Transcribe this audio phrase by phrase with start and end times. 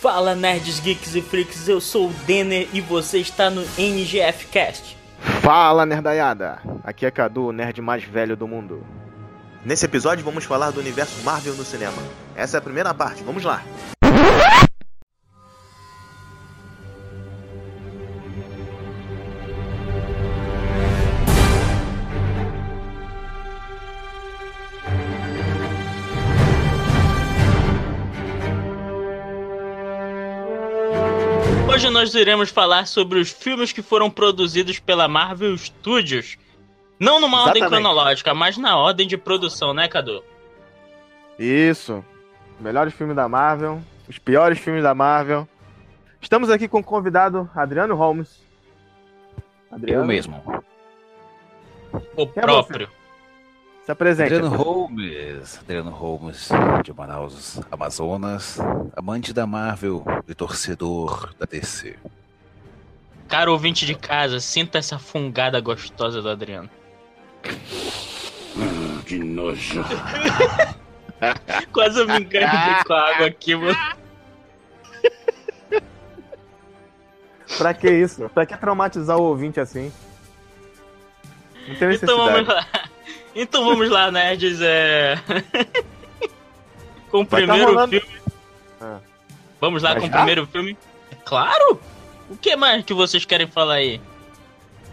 [0.00, 4.96] Fala nerds, geeks e freaks, eu sou o Denner e você está no NGF Cast.
[5.42, 6.58] Fala, nerdaiada!
[6.84, 8.86] Aqui é Cadu, o nerd mais velho do mundo.
[9.64, 12.00] Nesse episódio vamos falar do universo Marvel no cinema.
[12.36, 13.62] Essa é a primeira parte, vamos lá.
[32.06, 36.38] Nós iremos falar sobre os filmes que foram produzidos pela Marvel Studios.
[37.00, 37.82] Não numa ordem Exatamente.
[37.82, 40.22] cronológica, mas na ordem de produção, né, Cadu?
[41.36, 42.04] Isso.
[42.60, 45.48] Melhores filmes da Marvel, os piores filmes da Marvel.
[46.20, 48.40] Estamos aqui com o convidado Adriano Holmes.
[49.68, 50.40] Adriano, Eu mesmo.
[52.16, 52.88] O Quem é próprio.
[53.86, 54.34] Se apresente.
[54.34, 55.58] Adriano Holmes.
[55.60, 56.48] Adriano Holmes,
[56.82, 58.58] de Manaus, Amazonas.
[58.96, 61.94] Amante da Marvel e torcedor da DC.
[63.28, 66.68] Cara ouvinte de casa, sinta essa fungada gostosa do Adriano.
[69.06, 69.84] Que nojo.
[71.72, 73.78] Quase eu me enganei com a água aqui, mano.
[77.56, 78.28] Pra que isso?
[78.30, 79.92] Pra que traumatizar o ouvinte assim?
[81.68, 82.02] Não tem necessidade.
[82.02, 82.66] Então vamos lá.
[83.38, 84.60] Então vamos lá, nerds.
[84.62, 85.16] É...
[87.10, 88.16] com o tá primeiro rolando- filme.
[88.80, 88.98] Ah.
[89.60, 90.16] Vamos lá Mas com o já?
[90.16, 90.76] primeiro filme?
[91.24, 91.78] Claro!
[92.30, 94.00] O que mais que vocês querem falar aí?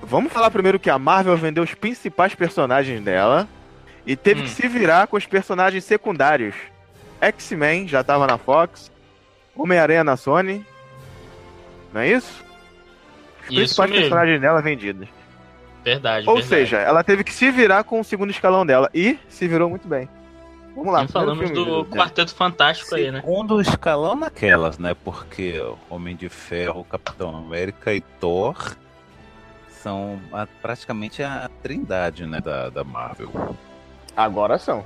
[0.02, 3.48] Vamos falar primeiro que a Marvel vendeu os principais personagens dela
[4.06, 4.44] e teve Hum.
[4.44, 6.54] que se virar com os personagens secundários.
[7.22, 8.92] X-Men já tava na Fox,
[9.56, 10.66] Homem-Aranha na Sony.
[11.94, 12.44] Não é isso?
[13.44, 14.04] Os Isso principais mesmo.
[14.04, 15.08] personagens dela vendidos.
[15.84, 16.50] Verdade, Ou verdade.
[16.62, 19.88] seja, ela teve que se virar com o segundo escalão dela e se virou muito
[19.88, 20.08] bem.
[20.76, 21.98] Vamos lá, primeiro falamos filme, do né?
[22.02, 23.20] Quarteto Fantástico aí, né?
[23.22, 24.96] Segundo escalão naquelas, né?
[25.04, 28.76] Porque Homem de Ferro, Capitão América e Thor
[29.70, 32.40] são a- praticamente a trindade, né?
[32.42, 33.56] Da, da Marvel.
[34.16, 34.86] Agora são.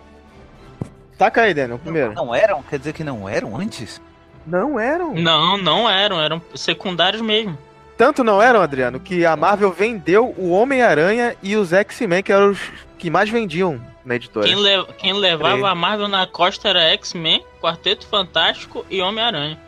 [1.17, 2.13] Taca aí, Daniel, primeiro.
[2.13, 2.61] Não eram?
[2.63, 4.01] Quer dizer que não eram antes?
[4.45, 5.13] Não eram.
[5.13, 7.57] Não, não eram, eram secundários mesmo.
[7.97, 12.51] Tanto não eram, Adriano, que a Marvel vendeu o Homem-Aranha e os X-Men, que eram
[12.51, 12.59] os
[12.97, 14.45] que mais vendiam na editora.
[14.45, 19.59] Quem, le- quem levava a Marvel na costa era X-Men, Quarteto Fantástico e Homem-Aranha.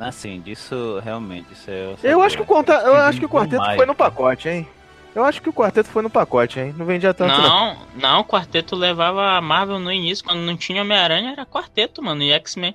[0.00, 1.52] Assim, disso realmente.
[1.52, 2.72] Isso é, Eu acho que o, conta...
[2.74, 4.68] eu acho que o quarteto foi no pacote, hein?
[5.14, 6.74] Eu acho que o quarteto foi no pacote, hein?
[6.76, 7.42] Não vendia tanto, não.
[7.42, 12.02] Não, não, o Quarteto levava a Marvel no início, quando não tinha Homem-Aranha, era Quarteto,
[12.02, 12.74] mano, e X-Men.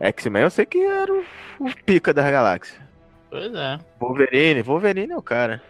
[0.00, 1.24] X-Men eu sei que era o,
[1.60, 2.87] o pica da galáxia.
[3.30, 3.78] Pois é.
[4.00, 5.62] Wolverine, Wolverine é o cara.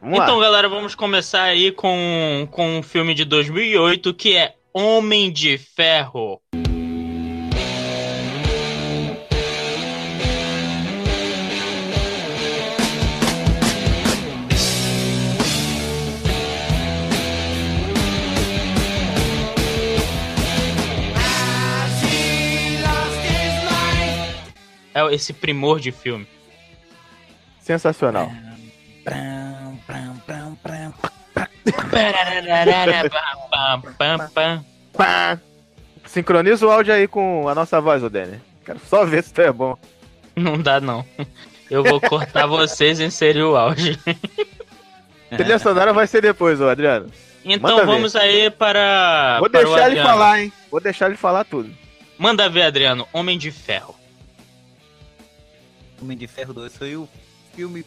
[0.00, 0.44] Vamos Então, lá.
[0.44, 6.40] galera, vamos começar aí com, com um filme de 2008 que é Homem de Ferro.
[24.94, 26.26] É esse primor de filme.
[34.92, 35.40] Pá!
[36.04, 38.38] Sincroniza o áudio aí com a nossa voz, ô Denner.
[38.66, 39.78] Quero só ver se tu é bom.
[40.36, 41.06] Não dá, não.
[41.70, 43.98] Eu vou cortar vocês e inserir o áudio.
[45.30, 47.10] Trilha sonora vai ser depois, ô Adriano.
[47.44, 47.92] Então Manda ver.
[47.92, 49.38] vamos aí para.
[49.40, 50.52] Vou para o deixar ele falar, hein?
[50.70, 51.74] Vou deixar ele falar tudo.
[52.18, 53.08] Manda ver, Adriano.
[53.12, 53.94] Homem de Ferro.
[56.00, 57.08] Homem de Ferro 2 foi o
[57.54, 57.84] filme.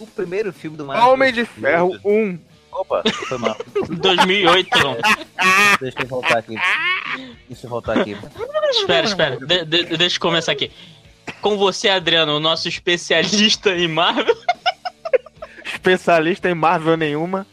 [0.00, 1.08] O primeiro filme do Marvel.
[1.12, 2.38] Homem de Ferro 1.
[2.72, 3.56] Opa, foi mal.
[3.88, 4.96] 2008, não.
[5.80, 6.56] Deixa eu voltar aqui.
[7.48, 8.16] Deixa eu voltar aqui.
[8.70, 9.36] Espera, espera.
[9.36, 10.72] De- de- deixa eu começar aqui.
[11.40, 14.34] Com você, Adriano, o nosso especialista em Marvel.
[15.64, 17.46] Especialista em Marvel nenhuma.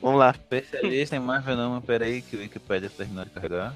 [0.00, 0.30] Vamos lá.
[0.30, 3.74] Especialista em Marvel não, mas peraí que o Wikipedia terminou de carregar.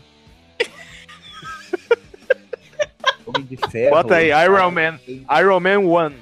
[3.26, 3.90] Homem de Ferro.
[3.96, 4.99] Bota aí, Iron Man.
[5.40, 6.14] Iron Man 1.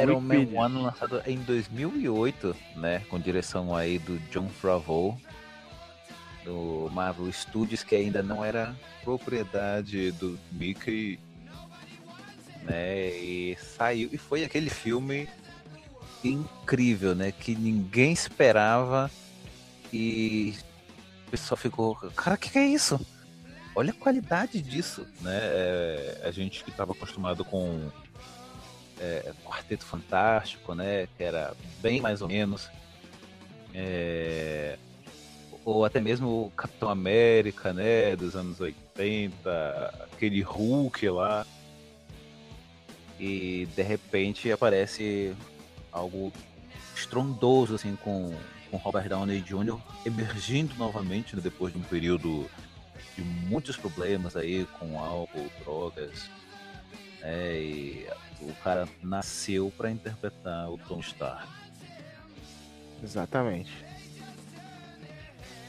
[0.00, 0.60] Iron Man Wikipedia.
[0.60, 3.02] 1 lançado em 2008, né?
[3.08, 5.18] Com direção aí do John Favreau.
[6.44, 11.18] Do Marvel Studios, que ainda não era propriedade do Mickey.
[12.62, 13.08] Né?
[13.16, 14.10] E saiu.
[14.12, 15.28] E foi aquele filme
[16.22, 17.32] incrível, né?
[17.32, 19.10] Que ninguém esperava.
[19.92, 20.54] E
[21.26, 21.94] o pessoal ficou.
[22.16, 23.00] Cara, o que, que é isso?
[23.76, 25.36] Olha a qualidade disso, né?
[25.42, 27.90] É, a gente que estava acostumado com
[29.00, 31.08] é, Quarteto Fantástico, né?
[31.16, 32.68] Que era bem mais ou menos.
[33.74, 34.78] É,
[35.64, 38.14] ou até mesmo o Capitão América, né?
[38.16, 41.46] Dos anos 80, aquele Hulk lá.
[43.18, 45.34] E de repente aparece
[45.90, 46.32] algo
[46.94, 48.34] estrondoso, assim, com,
[48.70, 49.78] com Robert Downey Jr.
[50.04, 52.48] emergindo novamente né, depois de um período
[53.16, 56.28] de muitos problemas aí com álcool, drogas.
[57.24, 58.06] Né, e
[58.40, 61.48] o cara nasceu para interpretar o Tom Stark.
[63.02, 63.70] Exatamente.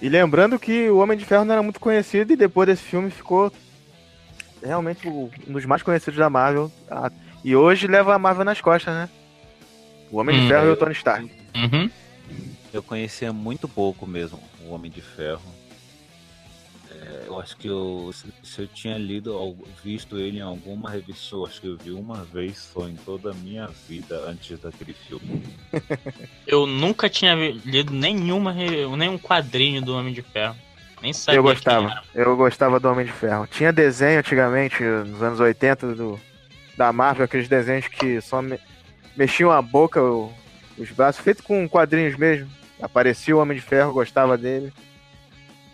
[0.02, 3.10] E lembrando que o Homem de Ferro não era muito conhecido e depois desse filme
[3.10, 3.52] ficou
[4.64, 6.72] realmente um dos mais conhecidos da Marvel.
[6.90, 7.12] Ah,
[7.44, 9.10] E hoje leva a Marvel nas costas, né?
[10.12, 10.42] O Homem Hum.
[10.42, 11.32] de Ferro e o Tony Stark.
[11.56, 11.90] Uhum.
[12.74, 15.42] Eu conhecia muito pouco mesmo o Homem de Ferro.
[17.08, 18.12] É, eu acho que eu,
[18.42, 21.92] se, eu tinha lido, ou visto ele em alguma revista, eu acho que eu vi
[21.92, 25.44] uma vez só em toda a minha vida antes daquele filme.
[26.48, 27.36] Eu nunca tinha
[27.66, 30.56] lido nenhuma, nenhum quadrinho do Homem de Ferro.
[31.02, 31.38] Nem sabia.
[31.40, 32.02] Eu gostava.
[32.16, 33.46] Eu gostava do Homem de Ferro.
[33.48, 36.20] Tinha desenho antigamente, nos anos 80, do,
[36.78, 38.60] da Marvel, aqueles desenhos que só me-
[39.16, 40.34] mexiam a boca, o-
[40.78, 42.50] os braços, feito com quadrinhos mesmo.
[42.82, 44.74] Aparecia o Homem de Ferro, gostava dele.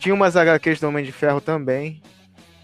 [0.02, 2.02] Tinha umas HQs do Homem de Ferro também.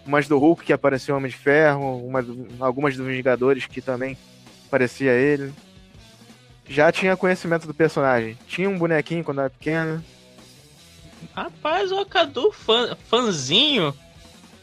[0.04, 3.80] Umas do Hulk que aparecia o Homem de Ferro, uma do- algumas dos Vingadores que
[3.80, 4.18] também
[4.66, 5.52] aparecia ele.
[6.68, 8.36] Já tinha conhecimento do personagem.
[8.48, 10.04] Tinha um bonequinho quando era pequeno.
[11.34, 13.94] Rapaz, o Cadu, fã, fãzinho.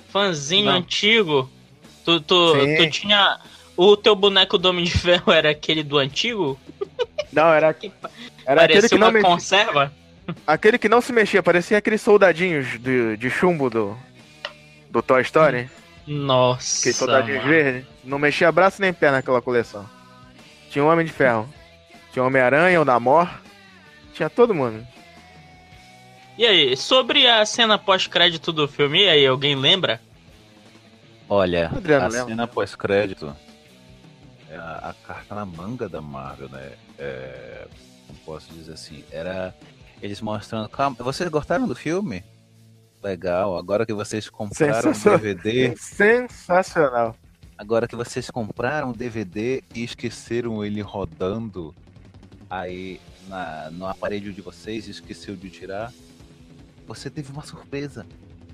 [0.10, 0.74] Fãzinho Não.
[0.78, 1.50] antigo.
[2.04, 3.40] Tu, tu, tu tinha.
[3.78, 6.60] O teu boneco do Homem de Ferro era aquele do antigo?
[7.32, 7.94] Não, era, era aquele
[8.46, 9.30] Parecia que não uma mexia.
[9.30, 9.94] conserva?
[10.46, 13.98] Aquele que não se mexia, parecia aqueles soldadinhos de, de chumbo do,
[14.90, 15.70] do Toy Story.
[16.08, 16.80] Nossa.
[16.82, 17.86] Aqueles soldadinhos verdes.
[18.04, 19.88] Não mexia braço nem pé naquela coleção.
[20.70, 21.48] Tinha o Homem de Ferro.
[22.12, 23.30] Tinha o Homem-Aranha, o Namor.
[24.14, 24.86] Tinha todo mundo.
[26.38, 30.02] E aí, sobre a cena pós-crédito do filme, e aí, alguém lembra?
[31.30, 32.28] Olha, Adriano, a lembra?
[32.28, 33.36] cena pós-crédito
[34.50, 36.74] é a, a carta na manga da Marvel, né?
[37.00, 37.68] É,
[38.08, 39.04] não posso dizer assim.
[39.12, 39.56] Era
[40.06, 40.70] eles mostrando.
[40.70, 42.24] Calma, vocês gostaram do filme?
[43.04, 44.94] Legal, agora que vocês compraram o.
[44.94, 47.16] DVD, Sensacional.
[47.58, 51.74] agora que vocês compraram o DVD e esqueceram ele rodando
[52.50, 55.92] aí na, no aparelho de vocês, esqueceu de tirar,
[56.88, 58.06] você teve uma surpresa.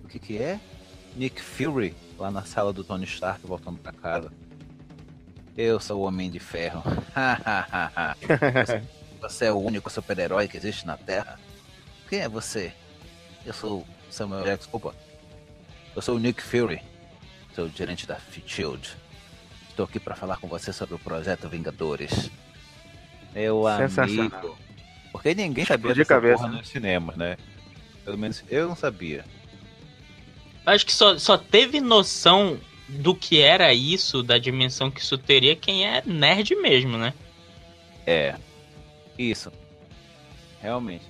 [0.03, 0.59] O que que é?
[1.15, 4.31] Nick Fury lá na sala do Tony Stark voltando pra casa.
[5.57, 6.81] Eu sou o Homem de Ferro.
[9.21, 11.39] você, é o único super-herói que existe na Terra.
[12.09, 12.73] Quem é você?
[13.45, 14.69] Eu sou o Samuel Jackson.
[14.73, 14.93] Opa.
[15.95, 16.81] Eu sou o Nick Fury.
[17.55, 18.97] Sou o gerente da Shield.
[19.69, 22.29] Estou aqui para falar com você sobre o projeto Vingadores.
[23.33, 24.57] Meu amigo.
[25.11, 27.37] Porque ninguém sabia dessa cabeça, porra nos cinemas, né?
[28.03, 29.25] Pelo menos eu não sabia.
[30.65, 35.55] Acho que só, só teve noção do que era isso, da dimensão que isso teria,
[35.55, 37.13] quem é nerd mesmo, né?
[38.05, 38.35] É.
[39.29, 39.51] Isso.
[40.61, 41.05] Realmente.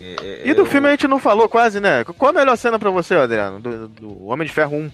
[0.00, 2.02] É, é, E do eu- filme a gente não falou quase, né?
[2.04, 3.60] Qual a melhor cena pra você, Adriano?
[3.60, 4.90] Do, do Homem de Ferro 1.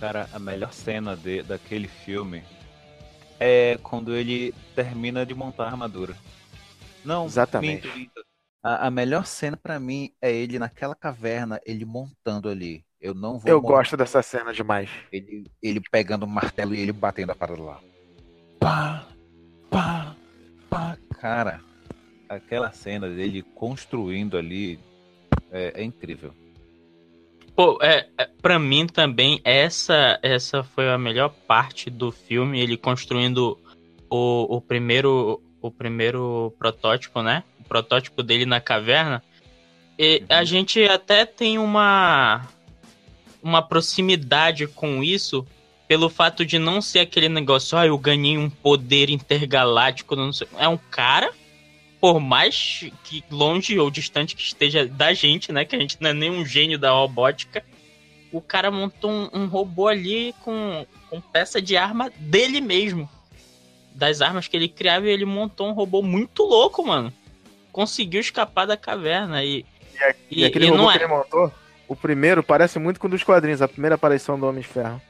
[0.00, 2.42] Cara, a melhor cena de, daquele filme
[3.38, 6.16] é quando ele termina de montar a armadura.
[7.04, 7.86] Não, Exatamente.
[7.86, 8.24] minto, minto.
[8.62, 12.84] A, a melhor cena pra mim é ele naquela caverna, ele montando ali.
[13.00, 14.90] Eu não vou Eu montar gosto dessa cena demais.
[15.10, 17.80] ele, ele pegando o martelo e ele batendo a parada lá.
[18.58, 19.06] Pá,
[19.70, 20.14] pá.
[21.20, 21.60] Cara,
[22.28, 24.78] aquela cena dele construindo ali
[25.50, 26.32] é, é incrível.
[27.54, 32.76] Pô, é, é, pra mim também, essa, essa foi a melhor parte do filme, ele
[32.76, 33.58] construindo
[34.08, 37.44] o, o primeiro o primeiro protótipo, né?
[37.60, 39.22] O protótipo dele na caverna.
[39.98, 42.48] E a gente até tem uma
[43.42, 45.46] uma proximidade com isso
[45.90, 50.46] pelo fato de não ser aquele negócio, ah, eu ganhei um poder intergaláctico, não sei.
[50.56, 51.32] É um cara,
[52.00, 55.64] por mais que longe ou distante que esteja da gente, né?
[55.64, 57.64] Que a gente não é nem um gênio da robótica.
[58.30, 63.10] O cara montou um, um robô ali com, com peça de arma dele mesmo.
[63.92, 67.12] Das armas que ele criava, e ele montou um robô muito louco, mano.
[67.72, 69.66] Conseguiu escapar da caverna e.
[70.30, 71.52] E, aquele e robô que é- ele montou,
[71.88, 75.02] o primeiro, parece muito com um dos quadrinhos, a primeira aparição do Homem de Ferro.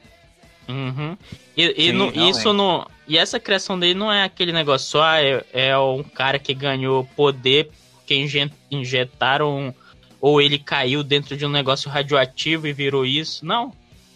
[0.71, 1.17] Uhum.
[1.55, 2.87] E, e Sim, no- isso não.
[3.07, 6.53] E essa criação dele não é aquele negócio só, ah, é, é um cara que
[6.53, 9.73] ganhou poder porque inje- injetaram
[10.19, 13.45] ou ele caiu dentro de um negócio radioativo e virou isso.
[13.45, 13.73] Não.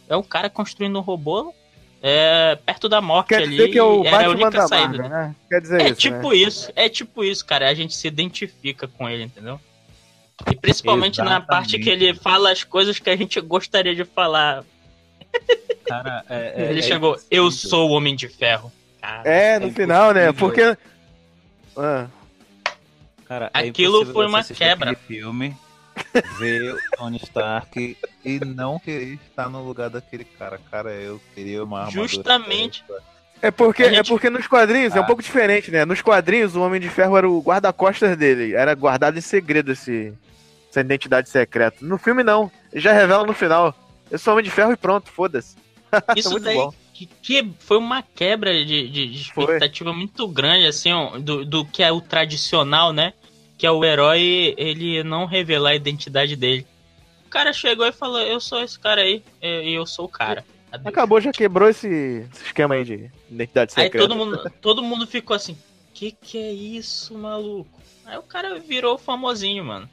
[0.08, 1.54] É um cara construindo um robô
[2.02, 3.58] é, perto da morte Quer ali.
[3.58, 4.88] dizer que é o era a única da saída.
[4.90, 5.36] Marvel, né?
[5.50, 6.36] Quer dizer É isso, tipo né?
[6.36, 7.68] isso, é tipo isso, cara.
[7.70, 9.60] A gente se identifica com ele, entendeu?
[10.52, 14.64] E principalmente na parte que ele fala as coisas que a gente gostaria de falar.
[15.88, 18.72] Cara, é, é- ele é chegou, eu sou o Homem de Ferro.
[19.02, 20.32] Cara, É, no É final, né?
[20.32, 20.76] Porque...
[21.78, 22.08] Ah,
[23.28, 24.96] Cara, é Aquilo foi uma quebra.
[24.96, 25.56] filme,
[26.40, 30.60] ver o Tony Stark e não querer estar no lugar daquele cara.
[30.70, 32.08] Cara, eu queria uma armadura.
[32.08, 32.84] Justamente.
[33.42, 35.06] É porque, gente- é porque nos quadrinhos é um Ah.
[35.08, 35.86] pouco diferente, né?
[35.86, 38.54] Nos quadrinhos, o Homem de Ferro era o guarda-costas dele.
[38.56, 40.14] Era guardado em segredo esse,
[40.70, 41.78] essa identidade secreta.
[41.82, 42.52] No filme, não.
[42.72, 43.74] Ele já revela no final.
[44.16, 45.58] Eu sou Homem de Ferro e pronto, foda-se.
[46.16, 46.74] Isso daí bom.
[46.94, 49.44] que, que foi uma quebra de, de- de Foi.
[49.44, 53.12] expectativa muito grande, assim, ó, do, do que é o tradicional, né?
[53.58, 56.66] Que é o herói, ele não revelar a identidade dele.
[57.26, 60.46] O cara chegou e falou, eu sou esse cara aí, e eu sou o cara.
[60.72, 60.88] Adeus.
[60.88, 61.88] Acabou, já quebrou esse,
[62.34, 64.08] esse esquema aí de identidade Aí secreta.
[64.08, 65.58] todo mundo, todo mundo ficou assim,
[65.94, 67.82] que que é isso, maluco?
[68.06, 69.90] Aí o cara virou famosinho, mano.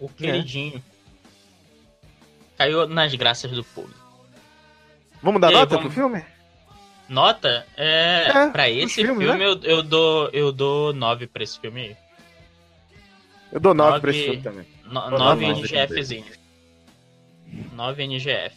[0.00, 0.82] O queridinho.
[2.60, 3.98] Caiu nas graças do público.
[5.22, 6.22] Vamos dar E aí, nota vamos- pro filme?
[7.08, 9.46] Nota, é, É, pra esse filmes, filme né?
[9.46, 11.96] eu, eu dou eu dou 9 pra esse filme aí.
[13.50, 14.66] Eu dou 9 Nove- pra esse filme também.
[14.84, 16.38] No, Dou 9 nove NGFzinhos.
[17.72, 18.54] 9 NGF.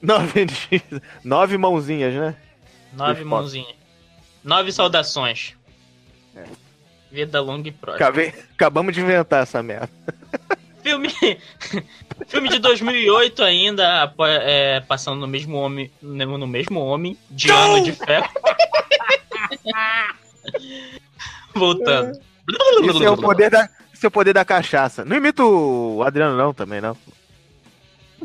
[0.00, 0.46] 9,
[1.24, 2.36] 9 mãozinhas, né?
[2.92, 3.74] 9 Dos mãozinhas.
[4.44, 5.54] 9 saudações.
[6.36, 6.44] É.
[7.10, 8.08] Vida longa e próspera.
[8.10, 9.90] Acabei- Acabamos de inventar essa merda.
[10.82, 11.08] Filme,
[12.26, 14.12] filme de 2008 ainda,
[14.42, 18.28] é, passando no mesmo homem, no no mesmo homem de ano de ferro.
[21.54, 22.18] Voltando.
[22.82, 25.04] Isso é o poder da, isso é o poder da cachaça.
[25.04, 26.96] Não imita o Adriano não, também, não.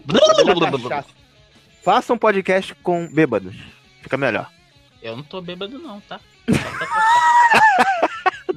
[1.84, 3.56] Faça um podcast com bêbados.
[4.02, 4.50] Fica melhor.
[5.02, 6.20] Eu não tô bêbado não, tá?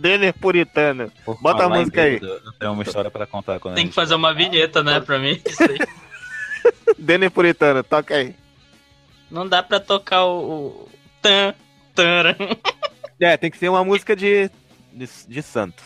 [0.01, 1.13] Denner Puritano.
[1.25, 2.19] Por Bota a música aí.
[2.21, 5.41] Eu tenho uma história pra contar a Tem que fazer uma vinheta, né, pra mim.
[5.47, 5.79] Isso aí.
[6.99, 8.35] Denner Puritano, toca aí.
[9.31, 10.67] Não dá pra tocar o.
[10.67, 10.89] o
[11.21, 11.55] tan,
[11.95, 12.35] taran.
[13.21, 14.51] É, tem que ser uma música de,
[14.93, 15.83] de, de santo.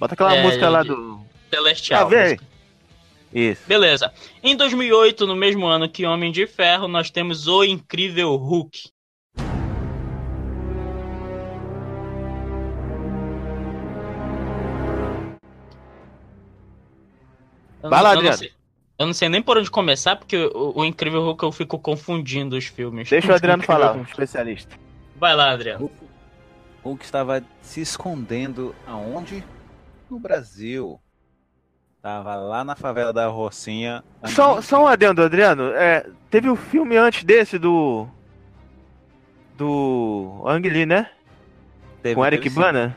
[0.00, 1.20] Bota aquela É, música lá do.
[1.50, 2.06] Celestial.
[2.06, 2.38] Ah, vê aí.
[3.32, 3.62] Isso.
[3.66, 4.10] Beleza.
[4.42, 8.88] Em 2008, no mesmo ano que Homem de Ferro, nós temos O Incrível Hulk.
[17.82, 18.38] Eu Vai não- lá, eu não Adriano.
[18.38, 18.52] sei-
[18.98, 22.54] Eu não sei nem por onde começar, porque o, o Incrível Hulk eu fico confundindo
[22.54, 23.08] os filmes.
[23.08, 24.76] Deixa o Adriano falar, um especialista.
[25.16, 25.90] Vai lá, Adriano.
[26.84, 29.42] Hulk estava se escondendo aonde?
[30.10, 31.00] No Brasil.
[32.02, 34.02] Tava lá na favela da Rocinha.
[34.24, 35.70] Só, só um adendo, Adriano.
[35.74, 38.08] É, teve o filme antes desse do.
[39.56, 40.42] Do.
[40.46, 41.10] Ang Lee, né?
[42.02, 42.96] teve Com Eric Bana.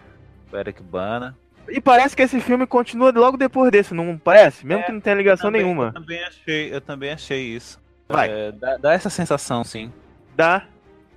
[0.49, 1.37] Com Eric Bana.
[1.67, 4.65] E parece que esse filme continua logo depois desse, não parece?
[4.65, 5.87] Mesmo É, que não tenha ligação Também- nenhuma.
[5.87, 7.81] Eu também achei, eu também achei isso.
[8.07, 8.29] Vai.
[8.29, 9.91] É, dá, dá essa sensação, sim.
[10.35, 10.63] Dá.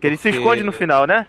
[0.00, 1.26] Que ele se Porque- esconde no final, né?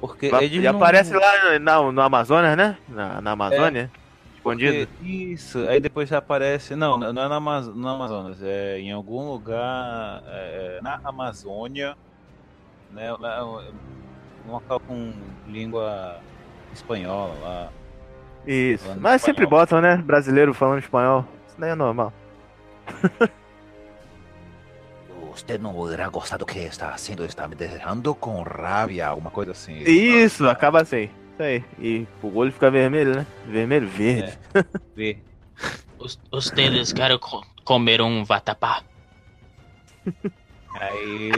[0.00, 2.76] Porque ele não- aparece lá na, no Amazonas, né?
[2.88, 3.90] Na, na Amazônia.
[4.36, 4.86] Escondido.
[4.86, 6.76] porque- Isso, aí depois já aparece.
[6.76, 11.96] Não, não é na Amaz- no Amazonas, é em algum lugar é, é, na Amazônia,
[12.92, 13.12] né?
[13.18, 15.12] lá, Um local com
[15.46, 16.16] língua
[16.72, 17.68] espanhola lá.
[18.46, 18.88] Isso.
[19.00, 19.60] Mas sempre espanhol.
[19.60, 19.96] botam, né?
[19.96, 21.24] Brasileiro falando espanhol.
[21.48, 22.12] Isso daí é normal.
[25.46, 29.52] Você não irá gostar do que está haciendo, está me deixando com rabia, alguma coisa
[29.52, 29.78] assim.
[29.78, 31.04] Isso, acaba assim.
[31.34, 31.64] Isso aí.
[31.78, 33.26] E o olho fica vermelho, né?
[33.46, 34.38] Vermelho, verde.
[34.96, 35.18] Vê.
[35.98, 38.82] Os, ustedes querem co- comer um vatapá.
[40.80, 41.30] Aí.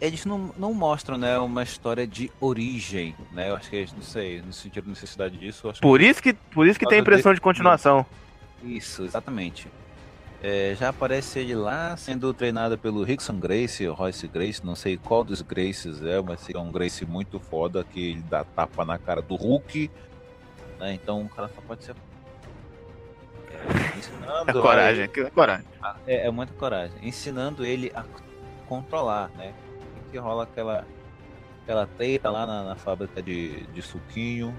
[0.00, 3.50] Eles não, não mostram, né, uma história de origem, né?
[3.50, 5.70] Eu acho que eles, não sei, no sentido de necessidade disso.
[5.82, 8.06] Por isso que, por isso que tem a impressão de continuação.
[8.62, 9.68] que- Isso, exatamente.
[10.42, 15.22] É, já aparece ele lá sendo treinado pelo Rickson Grace, Royce Grace, não sei qual
[15.22, 19.20] dos Graces é, mas é um Grace muito foda que ele dá tapa na cara
[19.20, 19.90] do Hulk.
[20.78, 20.94] Né?
[20.94, 21.94] Então o cara só pode ser.
[23.50, 25.66] É, ensinando É coragem, é coragem.
[26.06, 26.96] É, é muita coragem.
[27.02, 28.02] Ensinando ele a
[28.66, 29.52] controlar, né?
[29.98, 30.86] E que rola aquela,
[31.62, 34.56] aquela treta lá na, na fábrica de, de suquinho.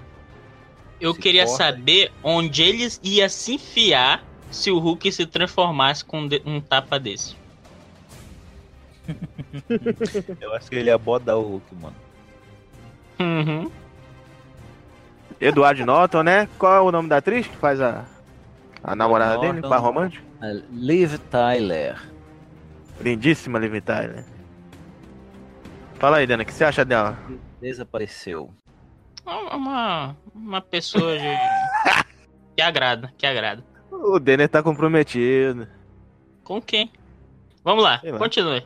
[1.00, 1.64] Eu queria corta.
[1.64, 7.36] saber onde eles ia se enfiar se o Hulk se transformasse com um tapa desse.
[10.40, 11.96] Eu acho que ele ia bodar o Hulk, mano.
[13.20, 13.72] Uhum.
[15.40, 16.48] Eduardo Norton, né?
[16.60, 18.06] Qual é o nome da atriz que faz a,
[18.84, 19.54] a namorada dele?
[19.54, 19.70] Norton.
[19.70, 20.26] Par romântico?
[20.72, 22.00] Liv Tyler.
[23.00, 24.26] Lindíssima Liv Tyler.
[25.96, 27.18] Fala aí, Dana, o que você acha dela?
[27.60, 28.52] Desapareceu.
[29.26, 31.26] Uma, uma pessoa de...
[32.58, 33.64] que agrada, que agrada.
[34.04, 35.68] O Denner tá comprometido.
[36.44, 36.92] Com quem?
[37.64, 38.18] Vamos lá, lá.
[38.18, 38.64] continue.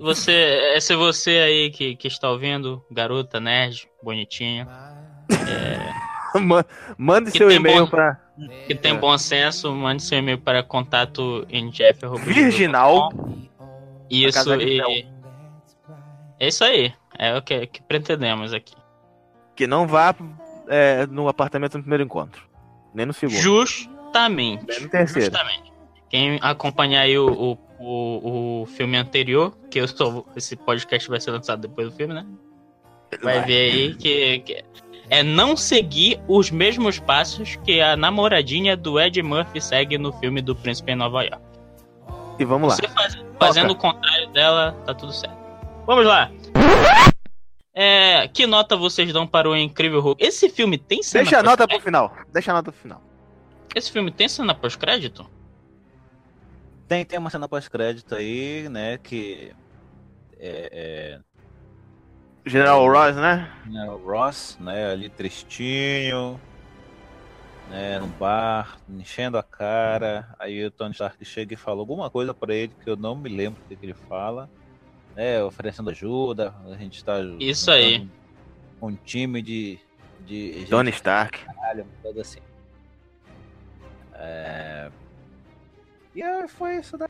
[0.00, 0.32] Você,
[0.76, 4.66] esse é você aí que, que está ouvindo, garota, nerd, bonitinha,
[6.40, 6.64] Ma-
[6.96, 8.20] Mande seu e-mail bom- pra
[8.66, 12.00] que tem bom senso, mande seu e-mail para contato em jeff.
[12.24, 13.10] Virginal.
[14.08, 14.80] Isso, e...
[16.38, 18.74] É isso aí, é o que, que pretendemos aqui.
[19.56, 20.14] que não vá
[20.68, 22.46] é, no apartamento no primeiro encontro.
[22.94, 23.38] Nem no segundo.
[23.38, 24.64] Justamente.
[24.66, 25.30] Nem no terceiro.
[25.30, 25.72] Justamente.
[26.08, 30.26] Quem acompanhar aí o, o, o, o filme anterior, que eu estou.
[30.34, 32.24] Esse podcast vai ser lançado depois do filme, né?
[33.22, 34.64] Vai ver aí que, que
[35.10, 40.40] é não seguir os mesmos passos que a namoradinha do Ed Murphy segue no filme
[40.42, 41.42] do Príncipe em Nova York.
[42.38, 42.76] E vamos lá.
[42.76, 45.36] Você faz- fazendo o contrário dela, tá tudo certo.
[45.86, 46.30] Vamos lá.
[47.80, 50.20] É, que nota vocês dão para o Incrível Hulk?
[50.20, 51.84] Esse filme tem cena Deixa a nota pro pós-crédito?
[51.84, 52.26] final.
[52.32, 53.00] Deixa a nota pro final.
[53.72, 55.30] Esse filme tem cena pós-crédito?
[56.88, 58.98] Tem, tem uma cena pós-crédito aí, né?
[58.98, 59.52] Que.
[60.40, 61.20] É,
[62.44, 63.48] General Ross, né?
[63.72, 64.90] é, o Ross, né?
[64.90, 66.40] Ali tristinho.
[67.70, 70.34] Né, no bar, enchendo a cara.
[70.36, 73.28] Aí o Tony Stark chega e fala alguma coisa pra ele que eu não me
[73.28, 74.50] lembro o que, que ele fala.
[75.18, 76.54] Né, oferecendo ajuda.
[76.70, 77.14] A gente tá.
[77.40, 78.08] Isso aí.
[78.80, 79.76] Um time de.
[80.24, 81.44] de Tony Stark.
[81.44, 82.38] caralho, coisa assim.
[84.14, 84.88] É...
[86.14, 87.08] E aí foi isso daí.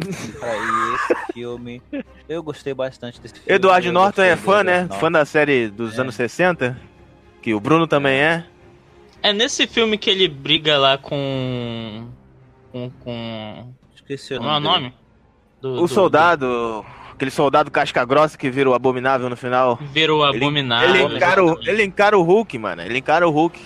[0.00, 1.82] Aí esse filme.
[2.26, 3.52] Eu gostei bastante desse filme.
[3.54, 4.84] Eduardo Norton é fã, né?
[4.84, 6.00] Edward Fã da série dos É.
[6.00, 6.74] anos 60.
[7.42, 8.46] Que o Bruno também é.
[9.22, 12.08] É nesse filme que ele briga lá com.
[12.72, 12.90] com.
[13.00, 13.12] com.
[13.12, 13.74] Norton.
[13.94, 14.94] Esqueci o Como é o nome.
[15.60, 16.84] Do, O do- soldado.
[17.12, 19.74] Aquele soldado casca grossa que vira o abominável no final.
[19.76, 20.88] do- Virou Ele- abominável.
[20.94, 22.82] Ele encara, o, ele encara o Hulk, mano.
[22.82, 23.60] Ele encara o Hulk.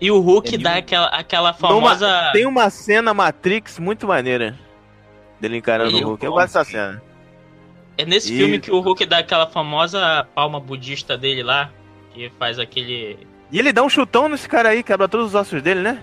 [0.00, 2.30] E o Hulk Ele- dá aquela, aquela Numa- famosa.
[2.32, 4.58] tem uma cena Matrix muito maneira.
[5.40, 6.24] Dele encarando E o Hulk.
[6.24, 7.02] Eu gosto dessa cena.
[7.98, 11.70] É nesse E- filme que o Hulk dá aquela famosa palma budista dele lá.
[12.14, 13.18] Que faz aquele.
[13.52, 16.00] E ele dá um chutão nesse cara aí, quebra todos os ossos dele, né?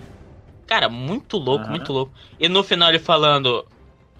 [0.67, 1.71] Cara, muito louco, Aham.
[1.71, 2.11] muito louco.
[2.39, 3.65] E no final ele falando.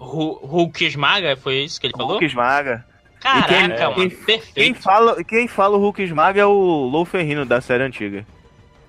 [0.04, 2.12] "Hu- Hulk esmaga, foi isso que ele falou?
[2.12, 2.84] Hulk esmaga.
[3.20, 4.54] Caraca, quem- mano, quem- perfeito.
[4.54, 8.26] Quem fala, quem fala o Hulk esmaga é o Lou Ferrino da série antiga.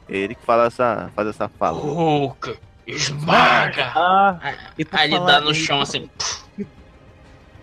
[0.09, 1.79] Ele que fala essa, faz essa fala.
[1.79, 3.91] Hulk esmaga.
[3.95, 6.09] Ah, e Aí ele dá no chão assim.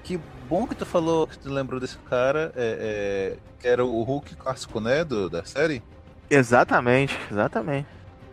[0.04, 2.52] Que bom que tu falou, que tu lembrou desse cara.
[2.56, 5.04] É, é, que era o Hulk clássico, né?
[5.04, 5.82] Do, da série.
[6.30, 7.86] Exatamente, exatamente.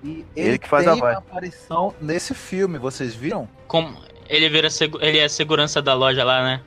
[0.03, 1.13] E Ele que faz a tem voz.
[1.13, 3.49] uma aparição nesse filme, vocês viram?
[3.67, 3.97] Como
[4.29, 6.61] ele vira segu- ele é segurança da loja lá, né?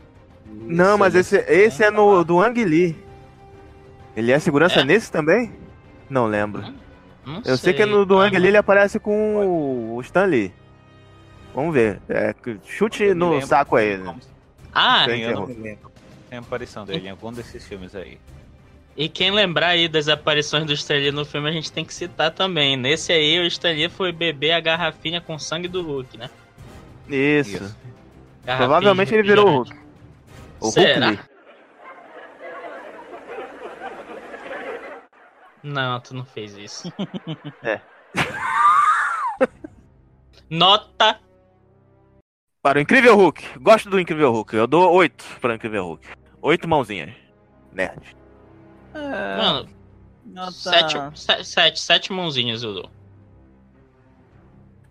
[0.47, 2.97] Não, mas esse, esse é no do Ang Lee.
[4.17, 4.85] Ele é segurança É?
[4.85, 5.53] nesse também?
[6.09, 6.63] Não lembro.
[7.25, 10.53] Não Eu sei que é no do Ang Lee ele aparece com o Stan Lee.
[11.55, 12.01] Vamos ver.
[12.09, 13.97] É, chute no lembro saco aí.
[13.97, 14.17] Né?
[14.73, 15.91] Ah, Tem eu não me lembro.
[16.29, 18.19] Tem a aparição dele em algum desses filmes aí.
[18.97, 21.93] e quem lembrar aí das aparições do Stan Lee no filme, a gente tem que
[21.95, 22.77] citar também.
[22.77, 26.29] Nesse aí, o Stan Lee foi beber a garrafinha com sangue do Hulk, né?
[27.15, 27.57] Isso.
[27.65, 27.77] Isso.
[28.45, 29.53] Provavelmente ele virou o.
[29.59, 29.77] Hulk.
[30.61, 31.09] O Será?
[31.09, 31.31] Hulk Lee.
[35.63, 36.91] Não, tu não fez isso.
[37.63, 37.81] É.
[40.49, 41.21] Nota.
[42.63, 43.59] Para o Incrível Hulk.
[43.61, 44.55] Gosto do Incrível Hulk.
[44.57, 46.07] Eu dou 8 para o Incrível Hulk.
[46.43, 47.15] 8 mãozinhas.
[47.73, 48.17] Nerd.
[48.93, 49.69] É, Mano,
[50.27, 52.91] nota, sete, se- sete, sete mãozinhas eu dou.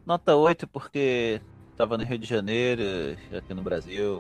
[0.06, 1.42] nota 8 porque
[1.80, 2.82] tava no Rio de Janeiro,
[3.38, 4.20] aqui no Brasil.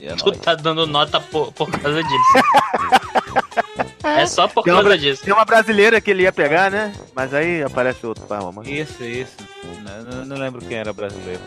[0.00, 0.38] E é Tu nóis.
[0.38, 2.32] tá dando nota por, por causa disso.
[4.02, 5.22] é só por Tem uma, causa bra- disso.
[5.22, 6.94] tem uma brasileira que ele ia pegar, né?
[7.14, 8.72] Mas aí aparece outro pra mamãe.
[8.72, 9.36] Isso, isso.
[9.84, 11.42] Não, não- não lembro quem era brasileiro.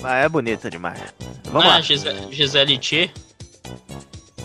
[0.00, 1.00] Ah, é bonita demais.
[1.46, 1.80] Vamos ah, lá.
[1.80, 3.10] Gisele, Gisele T.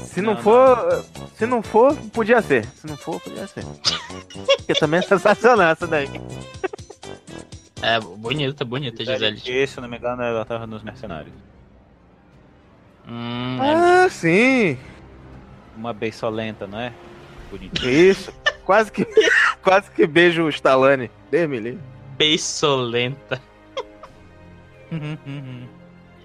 [0.03, 1.05] Se não, Não, for.
[1.38, 2.65] Se não for, podia ser.
[2.73, 3.63] Se não for, podia ser.
[4.58, 6.10] Porque também é sensacional essa daí.
[7.81, 9.51] É, bonita, bonita, Gisele T.
[9.51, 11.33] E, se eu não me engano, ela tava nos Mercenários.
[13.07, 13.73] Hum, é-
[14.05, 14.77] Ah, sim.
[15.77, 16.93] Uma beiçolenta, não é?
[17.49, 17.89] Bonitinho.
[17.89, 18.33] Isso.
[18.65, 19.05] Quase que.
[19.63, 21.09] quase que beijo o Stallone.
[21.31, 21.79] Deus me livre.
[22.17, 23.41] Beisolenta.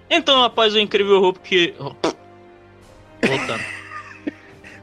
[0.09, 1.75] Então, após o incrível Hulk.
[3.25, 3.63] Voltando.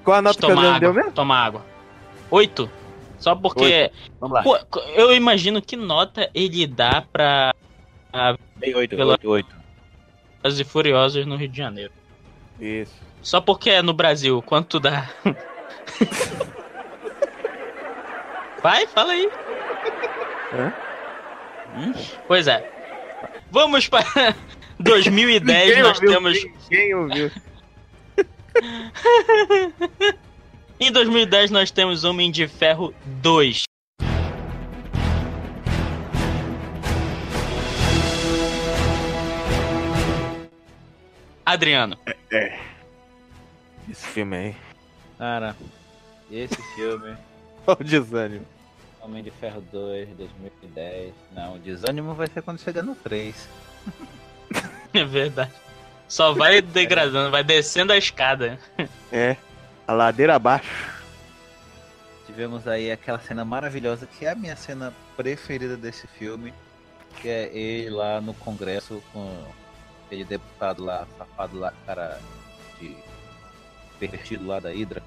[0.03, 0.93] Qual a nota que o deu água.
[0.93, 1.13] mesmo?
[1.13, 1.65] Toma água.
[2.31, 2.71] Oito.
[3.23, 3.91] Só porque.
[4.21, 4.43] Vamos lá.
[4.43, 4.59] Pô,
[4.97, 7.55] eu imagino que nota ele dá pra
[8.57, 9.57] Dei 8, Pela- 8, 8.
[10.43, 11.93] As e Furiosos no Rio de Janeiro.
[12.61, 12.95] Isso.
[13.23, 15.09] Só porque é no Brasil, quanto dá?
[18.61, 19.31] Vai, fala aí.
[20.53, 20.73] Hã?
[21.77, 21.93] Hum?
[22.27, 22.69] Pois é.
[23.51, 24.35] Vamos para
[24.81, 26.45] 2010, Ninguém nós ouviu, temos.
[26.69, 27.31] Ninguém ouviu.
[30.85, 32.93] Em 2010 nós temos Homem de Ferro
[33.23, 33.63] 2.
[41.47, 41.97] Adriano,
[43.89, 44.57] Esse filme aí.
[45.17, 45.57] Cara,
[46.29, 47.17] esse filme,
[47.65, 48.47] Olha o desânimo.
[49.01, 51.15] Homem de Ferro 2, 2010.
[51.31, 53.49] Não, o desânimo vai ser quando chegar no 3.
[54.95, 55.53] é verdade.
[56.09, 58.59] Só vai degradando, vai descendo a escada.
[59.13, 59.37] É.
[59.87, 61.03] A ladeira abaixo.
[62.27, 66.55] Tivemos aí aquela cena maravilhosa, que é a minha cena preferida desse filme,
[67.21, 69.45] que é ele lá no Congresso com
[70.07, 72.21] aquele deputado lá, safado lá, cara
[72.81, 72.97] de
[73.99, 75.03] pervertido lá da Hydra,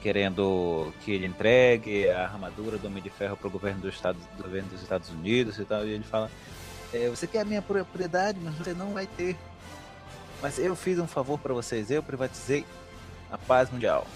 [0.00, 4.22] querendo que ele entregue a armadura do Homem de Ferro para o governo dos Estados,
[4.36, 6.30] do governo dos Estados Unidos e tal, e ele fala,
[6.92, 9.36] "É, você quer a minha propriedade, mas você não vai ter.
[10.40, 12.64] Mas eu fiz um favor para vocês, eu privatizei
[13.30, 14.06] a paz mundial.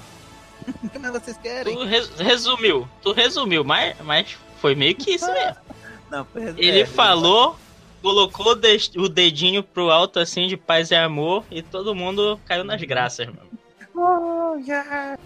[0.83, 1.77] O que mais vocês querem?
[1.77, 5.57] Tu res- resumiu, tu resumiu, mas, mas foi meio que isso mesmo.
[6.11, 7.59] Não, é, Ele é, falou,
[8.03, 12.83] colocou o dedinho pro alto assim de paz e amor e todo mundo caiu nas
[12.83, 13.49] graças, mano.
[13.95, 15.19] Oh, yeah.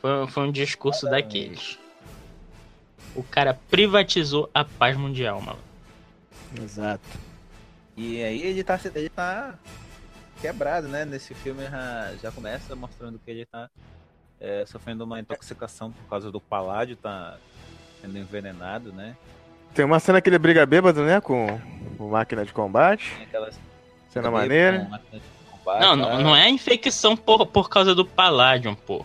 [0.00, 1.78] Foi, foi um discurso daqueles.
[3.14, 5.58] O cara privatizou a paz mundial, mano.
[6.62, 7.25] Exato.
[7.96, 9.54] E aí ele tá, ele tá
[10.40, 11.04] quebrado, né?
[11.04, 13.70] Nesse filme já, já começa mostrando que ele tá
[14.40, 17.36] é, sofrendo uma intoxicação por causa do paládio, tá
[18.00, 19.16] sendo envenenado, né?
[19.74, 21.20] Tem uma cena que ele briga bêbado, né?
[21.20, 21.60] Com
[21.98, 23.12] o máquina de combate.
[23.16, 23.58] Tem aquelas
[24.10, 24.88] Cena maneira.
[25.50, 25.96] combate, Não, tá?
[25.96, 29.04] não, não é infecção por, por causa do Palladium, pô.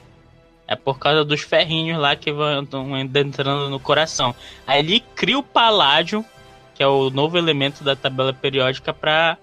[0.67, 2.65] É por causa dos ferrinhos lá que vão
[2.97, 4.34] entrando no coração.
[4.65, 6.23] Aí ele cria o Palladium,
[6.81, 9.37] que é o novo elemento da tabela periódica, pra,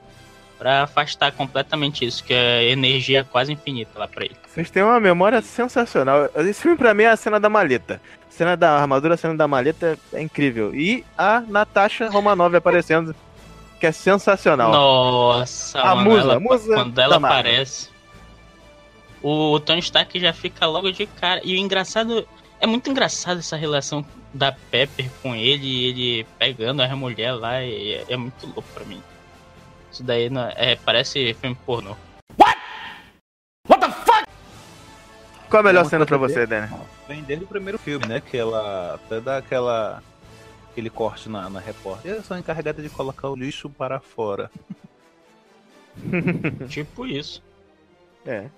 [0.59, 4.35] pra afastar completamente isso, que é energia quase infinita lá pra ele.
[4.49, 6.29] Vocês têm uma memória sensacional.
[6.35, 8.01] Esse filme pra mim é a cena da maleta.
[8.29, 10.75] A cena da armadura, a cena da maleta é incrível.
[10.75, 13.15] E a Natasha Romanov aparecendo,
[13.79, 14.73] que é sensacional.
[14.73, 17.89] Nossa, a mano, musa, ela- a musa quando ela aparece,
[19.23, 21.41] o Tony Stark já fica logo de cara.
[21.45, 22.27] E o engraçado,
[22.61, 27.63] é muito engraçado essa relação da Pepper com ele, e ele pegando a mulher lá,
[27.63, 29.03] e é, é muito louco pra mim.
[29.91, 31.97] Isso daí não- é, parece filme pornô.
[35.49, 36.69] Qual a melhor É cena pra você, Dani?
[37.07, 38.21] Vem desde o primeiro filme, né?
[38.21, 40.03] Que ela até dá aquela.
[40.71, 42.13] aquele corte na, na repórter.
[42.13, 44.51] Eu sou encarregada de colocar o lixo para fora.
[46.69, 47.43] tipo isso.
[48.27, 48.49] É.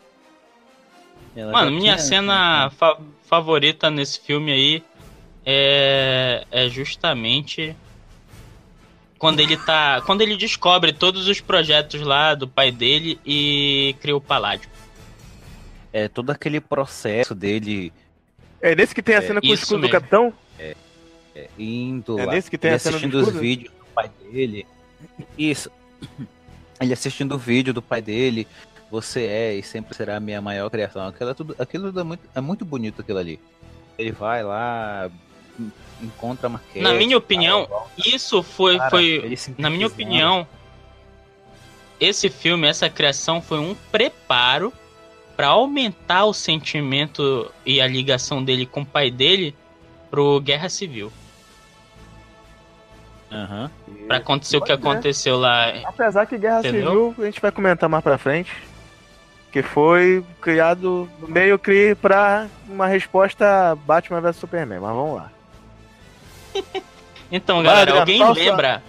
[1.37, 4.85] Ela Mano, minha tinha- cena fa- favorita nesse filme aí
[5.46, 7.74] é, é justamente
[9.18, 10.02] quando ele tá.
[10.06, 14.68] Quando ele descobre todos os projetos lá do pai dele e cria o Paládio.
[15.92, 17.92] É todo aquele processo dele
[18.61, 19.92] É nesse que tem a É, cena com o isso escudo do mesmo.
[20.00, 20.33] capitão?
[20.59, 23.85] é, indo É lá, nesse que tem ele a cena do assistindo os vídeos do
[23.94, 24.66] pai dele.
[25.38, 25.70] Isso.
[26.80, 28.48] Ele assistindo o vídeo do pai dele.
[28.90, 31.07] Você é e sempre será a minha maior criação.
[31.07, 33.38] Aquilo, é tudo, aquilo é, muito, é muito bonito aquilo ali.
[33.96, 35.11] Ele vai lá,
[36.03, 36.81] encontra a maquete.
[36.81, 40.46] Na minha opinião, isso foi, Cara, foi na minha opinião,
[42.00, 44.72] esse filme, essa criação foi um preparo
[45.37, 49.55] para aumentar o sentimento e a ligação dele com o pai dele
[50.11, 51.12] pro Guerra Civil.
[53.31, 53.70] Aham.
[54.09, 54.72] Pra acontecer o que ser.
[54.72, 55.68] aconteceu lá.
[55.85, 57.11] Apesar que Guerra Entendeu?
[57.11, 58.50] Civil a gente vai comentar mais pra frente.
[59.52, 65.30] Que foi criado meio que pra uma resposta Batman vs Superman, mas vamos lá.
[67.32, 68.82] Então, galera, Adriano, alguém qual a sua- lembra?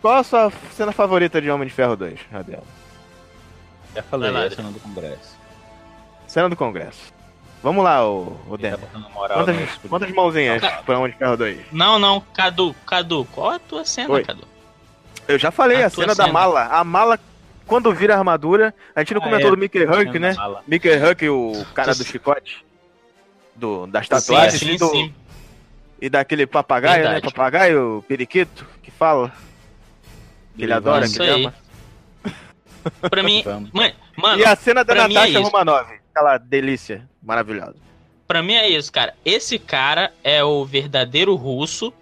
[0.00, 2.62] Qual a sua cena favorita de Homem de Ferro 2, Adriano?
[3.92, 5.36] Já falei, lá, a cena do Congresso.
[6.28, 7.12] Cena do Congresso.
[7.60, 8.78] Vamos lá, o, o Ele tá
[9.34, 9.56] Quantas,
[9.88, 10.80] quantas mãozinhas Cara.
[10.84, 11.58] pra Homem de Ferro 2?
[11.72, 14.22] Não, não, Cadu, Cadu, qual é a tua cena, Oi.
[14.22, 14.46] Cadu?
[15.26, 16.32] Eu já falei, A a, tua cena da cena.
[16.32, 16.66] mala.
[16.66, 17.18] A mala,
[17.68, 20.30] quando vira a armadura, a gente não Ah, comentou é, do Mickey Huck, né?
[20.32, 20.64] da mala.
[20.66, 22.10] Mickey Huck, o cara do Sim.
[22.12, 22.64] chicote.
[23.54, 25.14] Do, das Sim, tatuagens sim, e, do- sim.
[26.00, 27.10] e daquele papagaio, né?
[27.12, 27.34] Verdade.
[27.34, 29.32] Papagaio, periquito, que fala.
[30.56, 31.44] Que ele adora, Isso que ele aí.
[31.44, 31.54] ama.
[33.10, 33.44] Pra mim,
[34.16, 35.42] mano, E a cena da é Natasha isso.
[35.42, 35.86] Romanov.
[36.14, 37.76] Aquela delícia maravilhosa.
[38.26, 39.14] pra mim é isso, cara.
[39.24, 41.92] Esse cara é o verdadeiro russo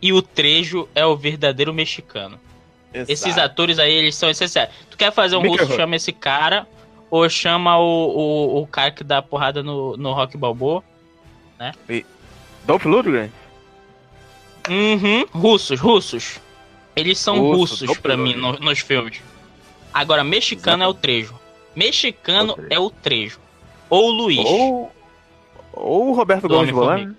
[0.00, 2.38] e o Trejo é o verdadeiro mexicano.
[2.92, 4.70] Esses atores aí, eles são essenciais.
[4.90, 6.66] Tu quer fazer um russo, chama esse cara.
[7.10, 10.82] Ou chama o, o, o cara que dá porrada no, no Rock Balboa.
[12.66, 13.30] Dolph Lundgren?
[14.68, 16.38] Uhum, russos, russos.
[16.94, 19.22] Eles são Russo, russos pra mim no- nos filmes.
[19.94, 21.34] Agora, mexicano é o Trejo.
[21.74, 22.68] Mexicano O Trejo.
[22.72, 23.38] é o Trejo.
[23.88, 24.44] Ou o Luiz.
[24.44, 24.92] Ou,
[25.72, 27.14] ou o Roberto Gomes de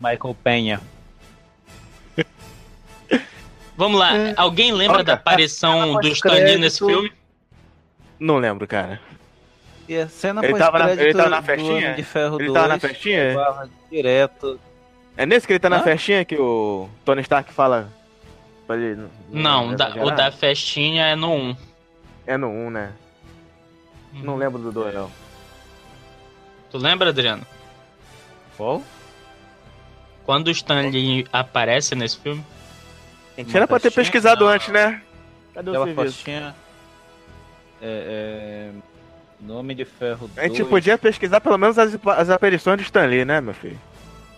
[0.00, 0.80] Michael Penha.
[3.76, 4.34] Vamos lá, É.
[4.36, 7.12] alguém lembra Olha, da aparição do Stan Lee nesse filme?
[8.18, 9.00] Não lembro, cara.
[9.88, 11.94] E a cena Ele tava na- ele tava na festinha?
[11.94, 13.34] De Ferro Ele 2, tava na festinha?
[13.90, 14.60] direto.
[15.16, 15.82] É nesse que ele tá na Hã?
[15.82, 17.88] festinha que o Tony Stark fala.
[18.66, 21.56] pra ele Não, da- o da festinha é no 1.
[22.24, 22.92] É no 1, né?
[24.12, 25.10] Não lembro do 2, não.
[26.70, 27.44] Tu lembra, Adriano?
[28.56, 28.80] Qual?
[30.30, 32.40] Quando o Stan Lee aparece nesse filme?
[33.36, 34.52] Gente era pra ter pesquisado Não.
[34.52, 35.02] antes, né?
[35.52, 36.02] Cadê o serviço?
[36.02, 36.54] festinha.
[37.82, 38.70] É, é,
[39.40, 40.38] Nome de Ferro 2.
[40.38, 43.76] A gente podia pesquisar pelo menos as, as aparições de Stan Lee, né, meu filho?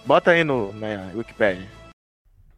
[0.07, 1.69] Bota aí no, na Wikipedia.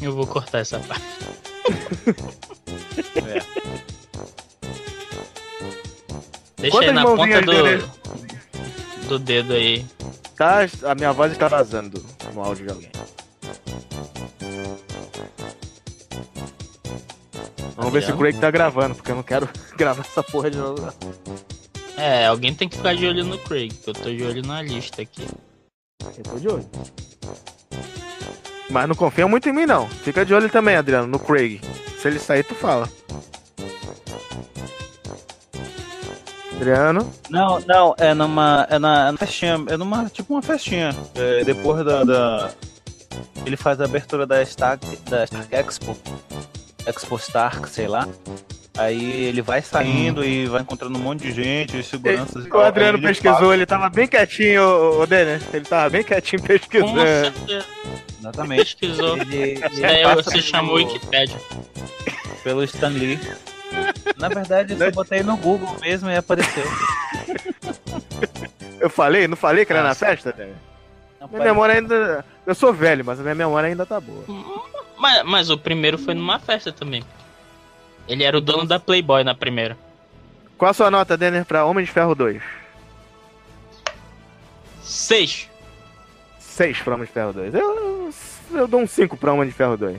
[0.00, 1.04] Eu vou cortar essa parte.
[3.16, 3.42] É.
[6.56, 7.84] Deixa Quantas aí na ponta do, dele?
[9.08, 9.86] do dedo aí.
[10.36, 12.90] Tá, a minha voz está vazando no áudio de alguém.
[17.76, 18.18] Vamos ver se o?
[18.18, 20.92] Craig tá gravando, porque eu não quero gravar essa porra de novo.
[21.96, 24.62] É, alguém tem que ficar de olho no Craig, que eu tô de olho na
[24.62, 25.26] lista aqui.
[26.16, 26.68] Eu tô de olho.
[28.70, 29.88] Mas não confia muito em mim, não.
[29.88, 31.60] Fica de olho também, Adriano, no Craig.
[32.00, 32.88] Se ele sair, tu fala.
[36.56, 38.66] Adriano, Não, não, é numa.
[38.68, 39.64] É na, é na festinha.
[39.68, 40.08] É numa.
[40.10, 40.90] Tipo uma festinha.
[41.14, 42.50] É, depois da, da-
[43.46, 45.96] Ele faz a abertura da Stark, da Stark Expo.
[46.86, 48.08] Expo Stark, sei lá.
[48.78, 52.60] Aí ele vai saindo e vai encontrando um monte de gente, os seguranças e o.
[52.60, 55.40] Adriano ele pesquisou, ele tava bem quietinho, ô, ô Denner.
[55.52, 57.00] Ele tava bem quietinho Com pesquisando.
[57.00, 58.58] certeza, passa- Exatamente.
[58.64, 59.16] pesquisou.
[59.18, 61.36] Ele, ele você pelo- chamou o Wikipedia.
[62.44, 63.18] pelo Stan Lee.
[64.16, 66.64] Na verdade, eu só botei no Google mesmo e apareceu.
[68.80, 69.26] Eu falei?
[69.26, 70.06] Não falei que era na Nossa.
[70.06, 70.54] festa, Denner?
[71.20, 72.24] Não, Minha memória ainda.
[72.46, 74.24] Eu sou velho, mas a minha memória ainda tá boa.
[74.96, 77.02] Mas, mas o primeiro foi numa festa também.
[78.08, 79.76] Ele era o dono da Playboy na primeira.
[80.56, 82.42] Qual a sua nota, Denner, pra Homem de Ferro 2?
[84.82, 85.48] 6.
[86.40, 87.54] 6 pra Homem de Ferro 2.
[87.54, 88.10] Eu,
[88.52, 89.98] eu dou um 5 pra Homem de Ferro 2.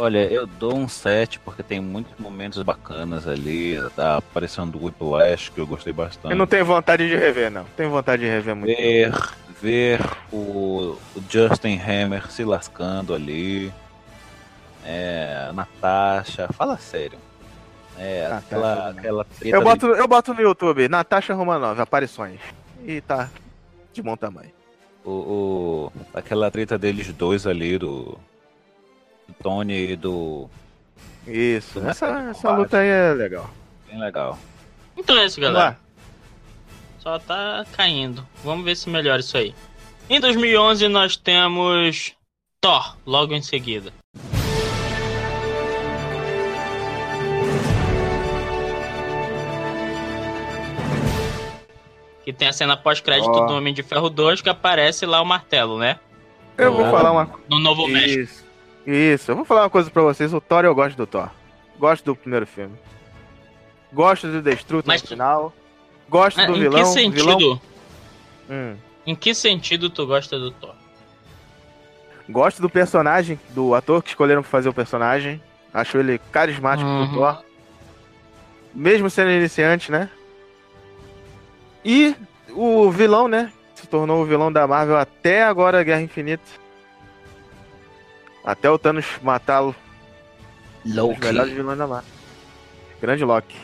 [0.00, 3.78] Olha, eu dou um 7 porque tem muitos momentos bacanas ali.
[3.94, 6.32] Tá aparecendo o Whiplash, que eu gostei bastante.
[6.32, 7.64] Eu não tenho vontade de rever, não.
[7.76, 8.76] Tenho vontade de rever muito.
[8.76, 9.12] Ver,
[9.62, 10.00] ver
[10.32, 13.72] o, o Justin Hammer se lascando ali.
[14.88, 17.18] É, Natasha, fala sério.
[17.98, 18.98] É, Natasha, aquela, né?
[19.00, 22.38] aquela treta Eu ali- boto, eu boto no YouTube, Natasha Romanov, aparições.
[22.84, 23.28] E tá
[23.92, 24.52] de bom tamanho.
[25.04, 28.18] o, o- aquela treta deles dois ali, do,
[29.26, 30.48] do Tony e do.
[31.26, 33.50] Isso, Do essa, essa luta aí é legal.
[33.88, 34.38] Bem legal.
[34.96, 35.76] Então é isso, galera.
[37.00, 38.24] Só tá caindo.
[38.44, 39.52] Vamos ver se melhora isso aí.
[40.08, 42.12] Em 2011 nós temos
[42.60, 43.92] Thor, logo em seguida.
[52.26, 53.46] Que tem a cena pós-crédito Ó.
[53.46, 55.98] do Homem de Ferro 2 que aparece lá o martelo, né?
[56.58, 56.90] Eu vou Ah.
[56.90, 58.20] falar uma No Novo México.
[58.20, 58.44] Isso.
[58.86, 60.34] Isso, eu vou falar uma coisa pra vocês.
[60.34, 61.30] O Thor, eu gosto do Thor.
[61.78, 62.74] Gosto do primeiro filme.
[63.92, 65.52] Gosto do Destruto Mas no final.
[66.08, 66.82] Gosto Ah, do em vilão.
[66.82, 67.38] que sentido?
[67.38, 67.60] vilão-
[68.50, 68.76] Hum.
[69.06, 70.74] Em que sentido tu gosta do Thor?
[72.28, 75.40] Gosto do personagem, do ator que escolheram pra fazer o personagem.
[75.72, 77.06] Acho ele carismático Uhum.
[77.06, 77.42] do Thor.
[78.74, 80.10] Mesmo sendo iniciante, né?
[81.88, 82.16] E
[82.50, 83.52] o vilão, né?
[83.76, 86.42] Se tornou o vilão da Marvel até agora Guerra Infinita.
[88.44, 89.74] Até o Thanos matá-lo.
[90.84, 92.10] Um dos melhores vilões da Marvel.
[93.00, 93.56] Grande Loki.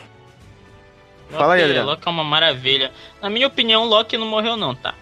[1.29, 1.89] Fala aí, Loki- Adriano.
[1.89, 2.91] Loki é uma maravilha.
[3.21, 4.93] Na minha opinião, Loki não morreu não, tá?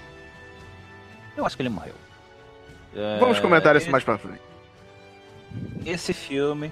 [1.37, 1.93] Eu acho que ele morreu.
[2.95, 4.41] É, Vamos comentar isso mais pra frente.
[5.85, 6.71] Esse filme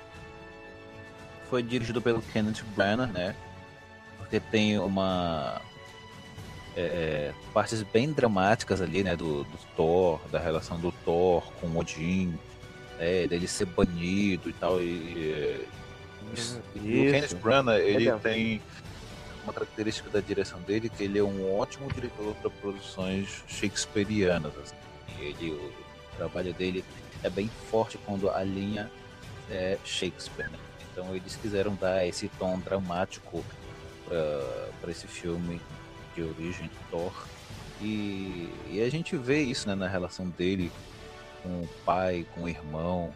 [1.50, 3.36] foi dirigido pelo Kenneth Branagh, né?
[4.18, 5.62] Porque tem uma
[6.80, 9.15] é, partes bem dramáticas ali, né?
[9.15, 12.34] Do, do Thor, da relação do Thor com Odin,
[13.00, 14.82] é, dele ser banido e tal.
[14.82, 15.65] E, é,
[16.34, 17.12] isso- e o.
[17.12, 18.20] Kenneth Branagh, ele Legal.
[18.20, 18.62] tem
[19.44, 24.54] uma característica da direção dele que ele é um ótimo diretor para produções shakespearianas.
[24.62, 24.76] assim.
[25.20, 25.72] Ele, o
[26.18, 26.84] trabalho dele
[27.24, 28.89] é bem forte quando a linha
[29.50, 30.50] é Shakespeare.
[30.50, 30.58] né?
[30.92, 33.44] Então eles quiseram dar esse tom dramático
[34.08, 35.60] para esse filme
[36.19, 37.13] de origem Thor.
[37.82, 40.69] E, e a gente vê isso né, na relação dele
[41.41, 43.13] com o pai, com o irmão.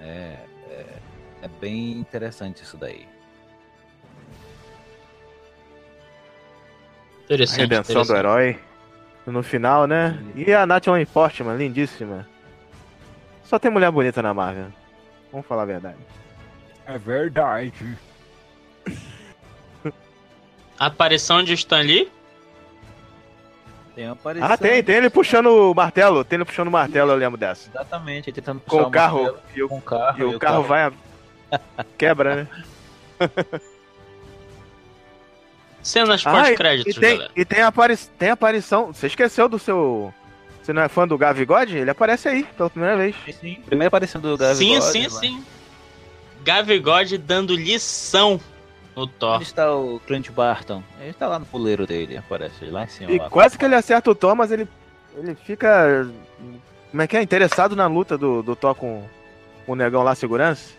[0.00, 0.36] É,
[0.70, 0.86] é,
[1.42, 3.06] é bem interessante isso daí.
[7.20, 7.60] A Interessante.
[7.60, 8.18] redenção do interessante.
[8.18, 8.58] herói.
[9.24, 10.20] No final, né?
[10.34, 12.28] E a Natalie Portman, lindíssima.
[13.44, 14.66] Só tem mulher bonita na Marvel.
[15.30, 15.98] Vamos falar a verdade.
[16.86, 17.96] É verdade.
[20.78, 22.10] A aparição de Stan Lee?
[23.94, 24.48] Tem uma aparição.
[24.50, 26.24] Ah, tem, tem ele puxando o martelo.
[26.24, 27.68] Tem ele puxando o martelo, eu lembro dessa.
[27.68, 29.22] Exatamente, ele tentando Com puxar o carro.
[29.24, 30.18] martelo E o, com o carro.
[30.18, 30.82] e o carro vai.
[30.84, 30.92] a-
[31.98, 32.48] Quebra, né?
[35.82, 37.32] Cenas Ah, e, pós-créditos, e tem, galera.
[37.36, 38.92] e tem, apari tem aparição.
[38.92, 40.14] Você esqueceu do seu.
[40.62, 41.76] Você não é fã do Gavigode?
[41.76, 43.16] Ele aparece aí pela primeira vez.
[43.40, 45.10] Sim, primeiro aparição do Gavi Sim, God, sim, lá.
[45.10, 45.44] sim.
[46.44, 48.40] Gavigode dando lição
[48.96, 49.36] no Thor.
[49.36, 50.82] Onde está o Clint Barton?
[51.00, 53.10] Ele tá lá no puleiro dele, aparece lá em cima.
[53.10, 53.30] E lá.
[53.30, 54.68] quase que ele acerta o Thor, mas ele,
[55.16, 56.08] ele fica.
[56.90, 57.22] Como é que é?
[57.22, 59.02] Interessado na luta do, do Thor com,
[59.64, 60.74] com o negão lá, segurança.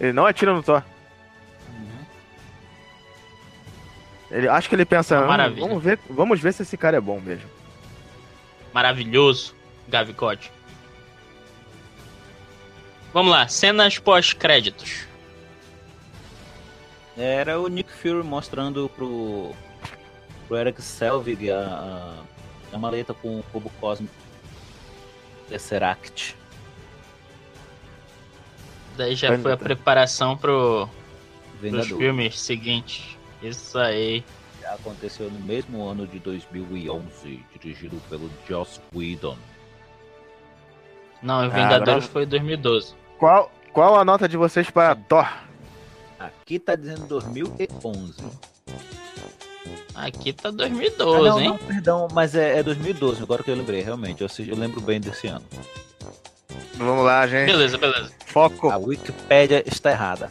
[0.00, 0.82] Ele não atira no Thor.
[1.68, 2.04] Uhum.
[4.30, 5.66] Ele, acho que ele pensa, Uma "Hum, maravilha.
[5.66, 7.48] vamos ver, vamos ver se esse cara é bom mesmo.
[8.72, 9.54] Maravilhoso,
[9.88, 10.50] Gavigode.
[13.12, 15.06] Vamos lá, cenas pós-créditos.
[17.16, 19.52] Era o Nick Fury mostrando pro,
[20.48, 21.58] pro Eric Selvig a,
[22.72, 24.14] a, a maleta com o cubo cósmico
[25.48, 26.36] Tesseract.
[28.96, 30.88] Daí já foi a preparação pro,
[31.58, 31.98] pros Vingador.
[31.98, 33.16] filmes seguintes.
[33.42, 34.24] Isso aí.
[34.66, 39.36] Aconteceu no mesmo ano de 2011, dirigido pelo Joss Whedon.
[41.22, 42.94] Não, Ah, Vingadores agora- foi 2012.
[43.18, 45.26] Qual, qual a nota de vocês para Thor?
[46.20, 48.14] Aqui tá dizendo 2011.
[49.94, 51.48] Aqui tá Ah, 2012, não, hein?
[51.48, 54.22] não, perdão, mas é, é 2012, agora que eu lembrei, realmente.
[54.22, 55.44] Eu, eu lembro bem desse ano.
[56.74, 57.46] Vamos lá, gente.
[57.46, 58.12] Beleza, beleza.
[58.26, 58.70] Foco.
[58.70, 60.30] A Wikipédia está errada.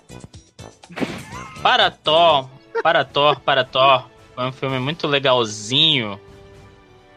[1.61, 2.47] Para Thor,
[2.83, 4.05] para Thor, para Thor.
[4.35, 6.19] Foi um filme muito legalzinho.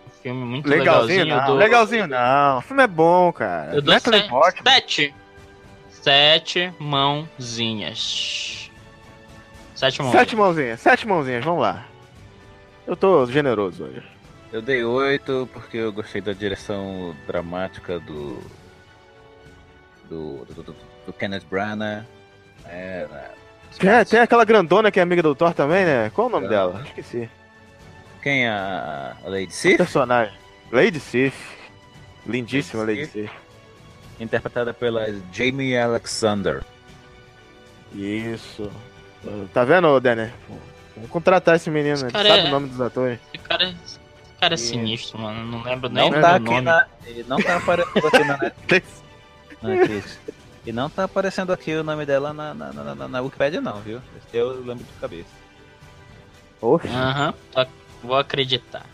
[0.07, 1.37] Um filme muito Legalzinho legalzinho.
[1.37, 1.47] não.
[1.47, 1.55] do...
[1.55, 2.59] Legalzinho não.
[2.59, 3.75] O filme é bom, cara.
[3.75, 4.29] Eu dou Natalie
[6.03, 6.73] sete.
[6.79, 8.71] Mãozinhas.
[9.75, 10.21] Sete mãozinhas.
[10.21, 11.87] Sete mãozinhas, sete mãozinhas, vamos lá.
[12.87, 14.03] Eu tô generoso hoje.
[14.53, 18.39] Eu dei 8 porque eu gostei da direção dramática do.
[20.11, 20.45] do.
[20.45, 20.77] do, do,
[21.07, 22.05] do Kenneth Branagh.
[22.67, 23.31] É, né,
[23.79, 26.11] Tem, tem aquela grandona que é amiga do Thor também, né?
[26.15, 26.51] Qual o nome Ah.
[26.51, 26.83] dela?
[26.87, 27.31] Esqueci.
[28.23, 28.47] Quem?
[28.47, 29.79] A, a Lady Sif?
[29.79, 30.35] Personagem.
[30.71, 31.35] Lady Sif.
[32.27, 33.31] Lindíssima Lady Lady Sif.
[34.23, 36.63] Interpretada pela Jamie Alexander.
[37.95, 38.71] Isso.
[39.53, 40.33] Tá vendo, Denner?
[40.95, 43.19] Vamos contratar esse menino, ele cara sabe é- o nome dos atores.
[43.33, 43.99] Esse cara, esse
[44.41, 45.45] cara é sinistro, mano.
[45.45, 46.61] Não lembro Não nem tá do aqui nome.
[46.63, 46.87] na.
[47.07, 49.03] Ele não tá aparecendo aqui na Netflix.
[49.63, 50.19] Netflix.
[50.65, 53.81] E não tá aparecendo aqui o nome dela na, na, na, na, na Wikipedia, não,
[53.81, 54.01] viu?
[54.19, 55.29] Esse eu lembro de cabeça.
[56.61, 57.67] Oxe, Aham, tá-
[58.03, 58.87] vou acreditar.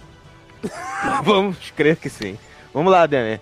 [1.22, 2.38] vamos crer que sim.
[2.72, 3.40] Vamos lá, Denner.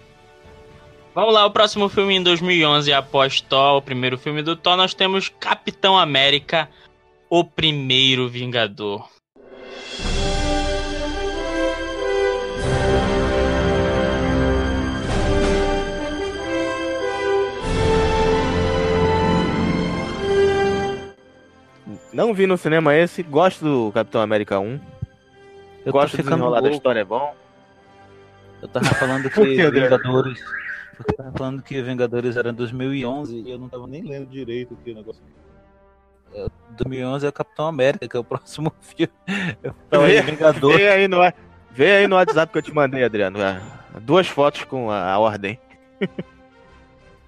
[1.16, 4.92] Vamos lá, o próximo filme em 2011, após Thor, o primeiro filme do Thor, nós
[4.92, 6.68] temos Capitão América,
[7.30, 9.08] o primeiro Vingador.
[22.12, 24.78] Não vi no cinema esse, gosto do Capitão América 1.
[25.86, 27.34] Eu gosto do desenrolar da história, é bom.
[28.60, 29.40] Eu tava falando que?
[29.70, 30.38] Vingadores.
[31.16, 34.94] Tava falando que Vingadores era 2011 e eu não tava nem lendo direito aqui o
[34.94, 35.22] negócio.
[36.34, 39.12] É, 2011 é o Capitão América, que é o próximo filme.
[39.62, 40.76] Eu tava Vê- em Vingadores.
[40.78, 41.18] Vê aí no,
[41.70, 43.38] vê aí no WhatsApp que eu te mandei, Adriano.
[43.40, 43.60] é,
[44.00, 45.58] Duas fotos com a, a ordem.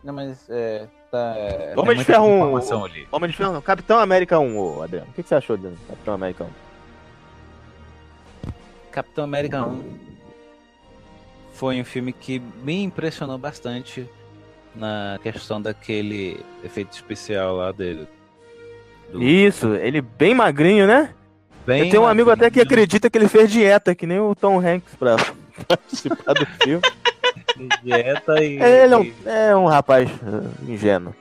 [0.04, 0.88] Não, mas é.
[1.10, 2.36] Tá, é, Homem de Ferro 1.
[2.36, 3.08] informação ali.
[3.10, 3.62] Homem de Ferro não.
[3.62, 5.08] Capitão América 1, ô, Adriano.
[5.10, 6.48] O que, que você achou do Capitão América 1?
[8.90, 10.07] Capitão América 1
[11.58, 14.08] foi um filme que me impressionou bastante
[14.74, 18.06] na questão daquele efeito especial lá dele.
[19.12, 21.12] Do- Isso, ele bem magrinho, né?
[21.66, 24.34] Bem eu tenho um amigo até que acredita que ele fez dieta, que nem o
[24.34, 25.16] Tom Hanks pra
[25.66, 26.82] participar do filme.
[27.82, 31.14] dieta e, Ele é um, é um rapaz uh, ingênuo.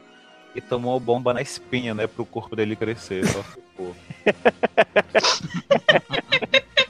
[0.56, 2.06] e tomou bomba na espinha, né?
[2.08, 3.26] Pro corpo dele crescer.
[3.26, 3.96] Só ficou.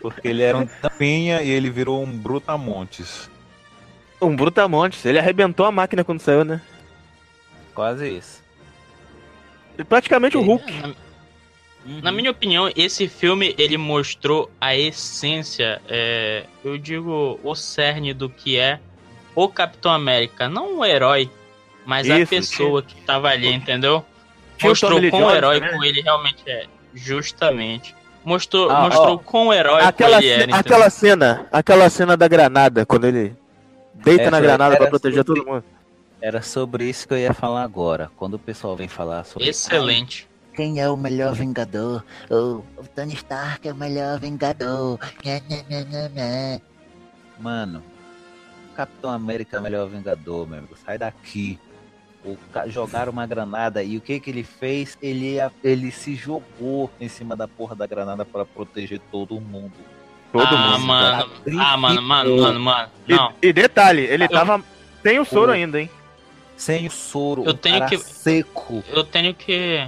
[0.00, 3.30] Porque ele era um tampinha e ele virou um brutamontes.
[4.20, 5.04] Um Brutamontes.
[5.04, 6.60] Ele arrebentou a máquina quando saiu, né?
[7.74, 8.42] Quase isso.
[9.74, 10.72] Ele praticamente o Hulk.
[10.72, 10.94] Na,
[12.02, 18.30] na minha opinião, esse filme ele mostrou a essência, é, eu digo, o cerne do
[18.30, 18.80] que é
[19.34, 20.48] o Capitão América.
[20.48, 21.28] Não o herói,
[21.84, 24.04] mas a Isso, pessoa que tava ali, entendeu?
[24.62, 26.66] Mostrou quão herói como ele realmente é.
[26.94, 27.94] Justamente.
[28.24, 30.36] Mostrou, Ah, mostrou ó, quão herói Aquela, ele era.
[30.38, 30.56] ce- entendeu?
[30.60, 33.36] aquela cena, aquela cena da granada, quando ele
[33.94, 35.64] deita Essa na granada pra era proteger sobre- todo mundo.
[36.22, 38.10] Era sobre isso que eu ia falar agora.
[38.16, 39.46] Quando o pessoal vem falar sobre.
[39.48, 40.26] Excelente.
[40.54, 42.02] Quem é o melhor Vingador?
[42.30, 44.98] O, o Tony Stark é o melhor Vingador.
[47.38, 47.82] Mano,
[48.74, 50.74] Capitão América é o melhor Vingador, meu amigo.
[50.84, 51.58] Sai daqui.
[52.24, 54.96] O ca- jogaram uma granada e o que que ele fez?
[55.02, 59.72] Ele, ele se jogou em cima da porra da granada para proteger todo mundo.
[60.32, 60.86] Todo ah, mundo.
[60.86, 61.30] mano.
[61.60, 62.88] Ah, mano, mano, mano, mano.
[63.06, 63.32] Não.
[63.42, 64.64] E, e detalhe, ele Eu- tava
[65.02, 65.90] sem o soro ainda, hein?
[66.56, 68.82] Sem o soro, Eu tenho cara que- seco.
[68.88, 69.86] Eu tenho que.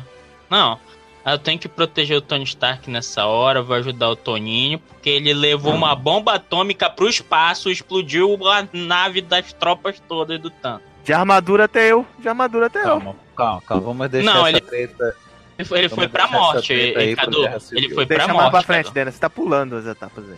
[0.50, 0.78] Não.
[1.24, 5.34] Eu tenho que proteger o Tony Stark nessa hora, vou ajudar o Toninho, porque ele
[5.34, 10.82] levou uma bomba atômica pro espaço, explodiu a nave das tropas todas do Thanos.
[11.06, 12.04] De armadura até eu.
[12.18, 12.84] De armadura até eu.
[12.84, 13.82] Calma, calma, calma.
[13.84, 15.16] Vamos deixar Não, essa ele- treta.
[15.58, 17.46] Ele foi, ele foi pra morte, aí Cadu.
[17.72, 18.50] Ele foi Deixa pra mais morte.
[18.50, 18.94] pra frente, Cadu.
[18.94, 19.10] Dena.
[19.12, 20.36] Você tá pulando as etapas aí.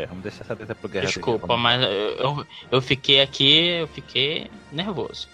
[0.00, 3.86] É, vamos deixar essa treta pro Guerra Desculpa, mas eu, eu, eu fiquei aqui, eu
[3.88, 5.28] fiquei nervoso.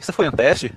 [0.00, 0.72] Isso foi um teste?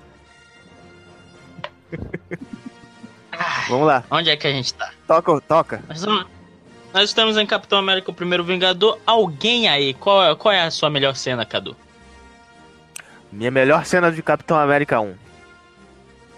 [3.70, 4.04] Vamos lá.
[4.12, 4.92] Onde é que a gente tá?
[5.08, 5.84] Toca, toca.
[5.88, 6.26] Nós, vamos-
[6.94, 9.00] nós estamos em Capitão América, o primeiro Vingador.
[9.06, 11.76] Alguém aí, qual, é- qual é a sua melhor cena, Cadu?
[13.32, 15.14] Minha melhor cena de Capitão América 1.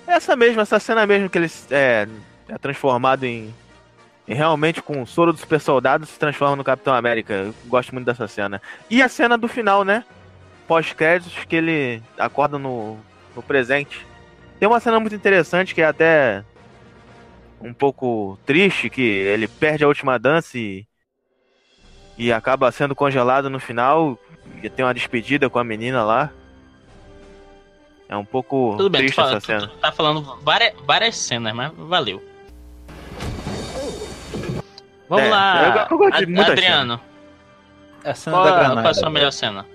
[0.05, 2.07] Essa mesma, essa cena mesmo que ele é,
[2.49, 3.53] é transformado em,
[4.27, 7.33] em realmente com o soro do super soldado se transforma no Capitão América.
[7.33, 8.61] Eu gosto muito dessa cena.
[8.89, 10.03] E a cena do final, né?
[10.67, 12.97] Pós-créditos que ele acorda no,
[13.35, 14.05] no presente.
[14.59, 16.43] Tem uma cena muito interessante que é até
[17.61, 20.85] um pouco triste, que ele perde a última dança e,
[22.17, 24.19] e acaba sendo congelado no final.
[24.61, 26.31] E tem uma despedida com a menina lá.
[28.11, 29.67] É um pouco Tudo bem, tu, triste fala- essa tu- cena.
[29.67, 32.21] tu tá falando várias, várias cenas, mas valeu.
[35.07, 37.01] Vamos É, lá, eu- eu gosto de Ad- muitas Adriano.
[38.03, 38.81] A cena Qual, da a- granada.
[38.81, 39.65] qual é a sua melhor cena?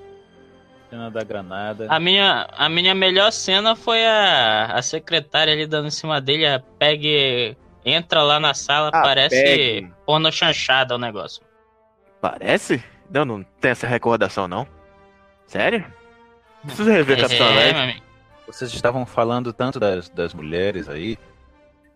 [0.91, 1.87] Cena da granada.
[1.89, 6.47] A minha, a minha melhor cena foi a, a secretária ali dando em cima dele,
[6.47, 7.57] a Peg
[7.87, 9.91] entra lá na sala, A parece Peg.
[10.05, 11.43] porno chanchada o negócio.
[12.21, 12.83] Parece?
[13.11, 14.67] Não, não tem essa recordação, não.
[15.47, 15.85] Sério?
[16.65, 18.06] Preciso rever Capitão É, América.
[18.47, 21.19] Vocês estavam falando tanto das, das mulheres aí,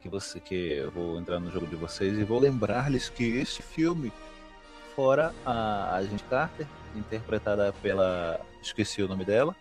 [0.01, 3.63] que você que eu vou entrar no jogo de vocês e vou lembrar-lhes que este
[3.63, 4.13] filme,
[4.97, 8.41] fora a Agente Carter, interpretada pela.
[8.61, 9.55] esqueci o nome dela,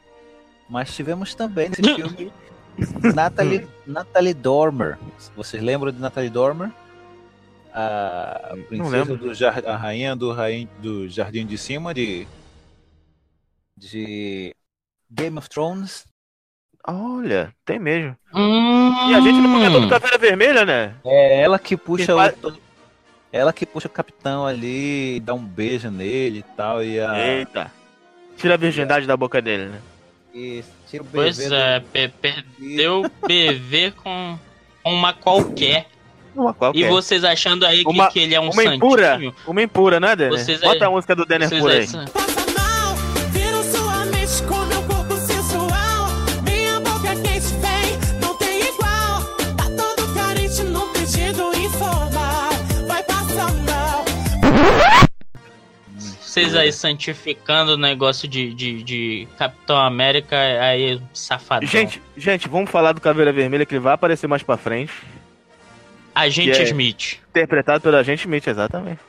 [0.67, 2.31] mas tivemos também nesse filme
[3.13, 4.97] Natalie, Natalie Dormer.
[5.35, 6.71] Vocês lembram de Natalie Dormer?
[7.71, 12.27] A princesa do jar, a rainha do, rain, do Jardim de Cima de
[13.77, 14.53] de
[15.09, 16.05] Game of Thrones.
[16.88, 18.15] Olha, tem mesmo.
[18.34, 20.93] Hum, E a gente não comentou do Caveira Vermelha, né?
[21.05, 22.53] É ela que puxa o,
[23.32, 27.71] ela que puxa o capitão ali, dá um beijo nele e tal e a Eita.
[28.38, 29.80] Tira a virgindade da boca dele, né?
[30.34, 34.38] e tira o Pois bebê é, do- perdeu o BV com
[34.86, 35.88] uma qualquer.
[36.36, 36.89] Uma E qualquer.
[36.89, 39.13] vocês achando aí que, Uma- que ele é um uma impura.
[39.13, 39.36] santinho?
[39.45, 40.39] Uma impura, né, Denner?
[40.39, 41.80] Vocês Bota aí- a música do Denner Vocês por aí.
[41.80, 41.86] aí-
[56.41, 61.67] Vocês aí santificando o negócio de, de, de Capitão América, aí safadão.
[61.67, 64.93] Gente, gente, vamos falar do Caveira Vermelha que ele vai aparecer mais pra frente.
[66.15, 67.19] Agente é- Smith.
[67.29, 68.99] Interpretado pela gente Smith, exatamente.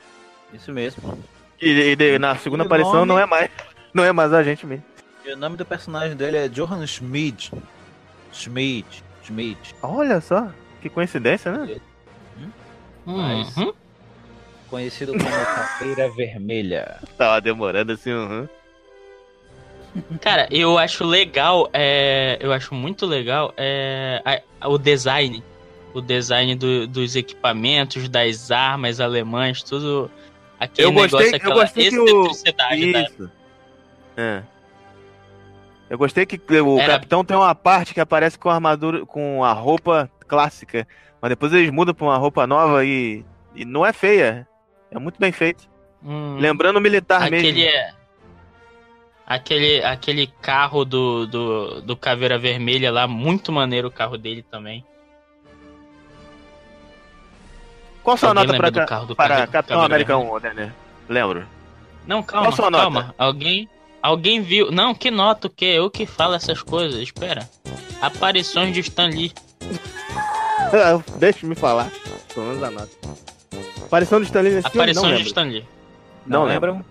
[0.53, 1.19] Isso mesmo.
[1.61, 3.07] E, e na segunda E aparição nome?
[3.09, 3.51] não é mais.
[3.93, 4.83] Não é mais a gente Smith.
[5.25, 7.53] E o nome do personagem dele é Johan Schmid.
[8.33, 8.87] Schmid.
[9.25, 9.59] Schmid.
[9.83, 10.49] Olha só,
[10.81, 11.81] que coincidência, né?
[13.05, 13.73] Mas- Uhum.
[14.71, 15.25] Conhecido como
[15.79, 16.97] Caveira Vermelha.
[17.19, 18.49] Tava demorando assim, uhum.
[20.21, 24.23] Cara, eu acho legal, é, eu acho muito legal é,
[24.61, 25.43] a- o design.
[25.93, 30.09] O design do- dos equipamentos, das armas alemãs, tudo.
[30.61, 32.05] Aquele Eu gostei, negócio, eu aquela gostei que o.
[32.27, 33.31] excentricidade da Isso.
[34.17, 34.43] É.
[35.89, 39.43] Eu gostei que o Era- capitão tem uma parte que aparece com a armadura, com
[39.43, 40.87] a roupa clássica,
[41.21, 43.25] mas depois eles mudam pra uma roupa nova e,
[43.57, 44.47] e não é feia.
[44.91, 45.69] É muito bem feito.
[46.05, 47.61] Hum, Lembrando o militar aquele mesmo.
[47.63, 47.95] é.
[49.27, 54.85] Aquele, aquele carro do, do, do Caveira Vermelha lá, muito maneiro o carro dele também.
[58.03, 60.37] Qual sua nota pra, do carro do para Capitão América Vermelha?
[60.37, 60.73] 1, Denner?
[61.09, 61.47] Lembro.
[62.07, 62.83] Não, calma, Qual sua nota?
[62.83, 63.15] calma.
[63.17, 63.69] Alguém,
[64.03, 64.73] alguém viu.
[64.73, 65.67] Não, que nota o quê?
[65.77, 67.49] Eu que falo essas coisas, espera.
[68.01, 69.33] Aparições de Stan Lee.
[71.19, 71.91] Deixa me falar.
[72.35, 72.91] Pelo menos a nota.
[73.85, 74.93] Aparição do Stanley nesse filme?
[74.93, 75.29] Não Aparições de lembro.
[75.29, 75.65] Stan Lee.
[76.27, 76.85] Não, Não lembram?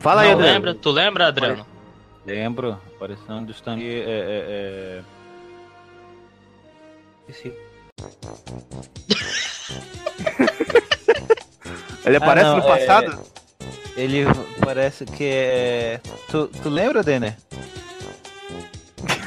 [0.00, 0.54] Fala aí, Não Adriano.
[0.54, 0.74] lembra?
[0.74, 1.66] Tu lembra, Adriano?
[2.26, 2.78] Lembro.
[2.96, 4.00] Aparição do Stanley é.
[4.00, 5.02] é, é...
[7.28, 7.52] Esqueci.
[12.04, 13.18] Ele aparece Ah, não, no passado?
[13.96, 14.24] é- Ele
[14.64, 16.00] parece que é.
[16.30, 17.36] Tu, tu lembra, Denner?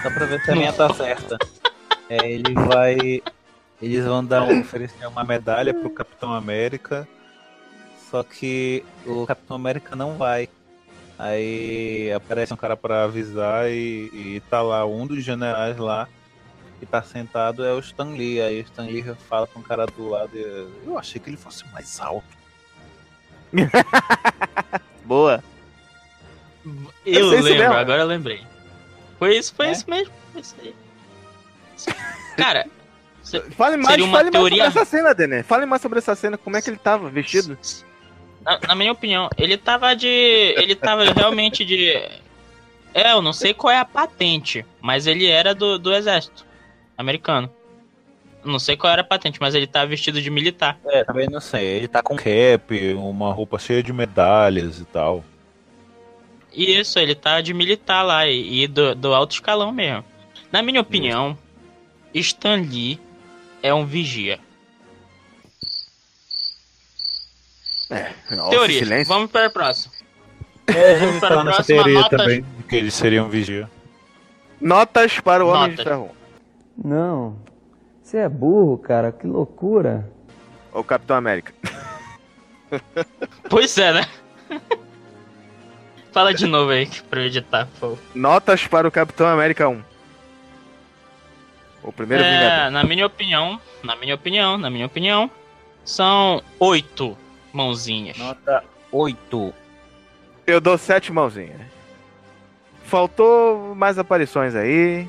[0.01, 1.37] Só pra ver se a minha tá certa.
[2.09, 3.21] É, ele vai.
[3.81, 7.07] Eles vão dar um, oferecer uma medalha pro Capitão América.
[8.09, 10.47] Só que o Capitão América não vai.
[11.17, 16.07] Aí aparece um cara pra avisar e, e tá lá um dos generais lá
[16.79, 18.41] que tá sentado é o Stan Lee.
[18.41, 21.37] Aí o Stan Lee fala com o cara do lado e eu achei que ele
[21.37, 22.25] fosse mais alto.
[25.05, 25.43] Boa.
[27.05, 28.41] Eu se lembro, agora eu lembrei.
[29.17, 29.71] Foi isso, foi É?
[29.71, 30.13] isso mesmo.
[30.31, 30.75] Foi isso aí.
[32.37, 32.65] Cara,
[33.51, 35.43] Fale mais, Seria uma fale teoria- mais sobre essa cena, Denner.
[35.43, 37.57] Fale mais sobre essa cena, como é que ele tava vestido.
[38.43, 40.07] na, na minha opinião, ele tava de.
[40.07, 41.89] Ele tava realmente de.
[42.93, 46.45] É, eu não sei qual é a patente, mas ele era do, do exército
[46.97, 47.49] americano.
[48.43, 50.77] Não sei qual era a patente, mas ele tava vestido de militar.
[50.87, 51.63] É, também não sei.
[51.63, 55.23] Ele tá com cap, uma roupa cheia de medalhas e tal.
[56.51, 60.03] Isso, ele tá de militar lá e, e do, do alto escalão mesmo.
[60.51, 61.37] Na minha opinião,
[62.13, 62.99] Stan Lee
[63.61, 64.39] é um vigia.
[68.29, 68.79] Nossa, Teoria.
[68.79, 69.13] silêncio.
[69.13, 69.93] Vamos para a próxima.
[70.67, 72.19] É, já ouvi falar nessa teoria notas.
[72.21, 73.69] também, que ele seria um vigia.
[74.59, 75.85] Notas para o Homem de Notas.
[75.85, 76.09] Ferro.
[76.83, 77.37] Não.
[78.01, 79.11] Você é burro, cara.
[79.11, 80.09] Que loucura.
[80.71, 81.53] Ou Capitão América.
[83.49, 84.07] Pois é, né?
[86.13, 87.99] Fala de novo aí pra eu editar, por favor.
[88.15, 89.90] Notas para o Capitão América 1.
[91.83, 92.71] O primeiro É, Vingador.
[92.71, 95.29] na minha opinião, na minha opinião, na minha opinião,
[95.83, 97.17] são oito
[97.51, 98.17] mãozinhas.
[98.17, 99.53] Nota 8.
[100.45, 101.59] Eu dou sete mãozinhas.
[102.85, 105.07] faltou mais aparições aí.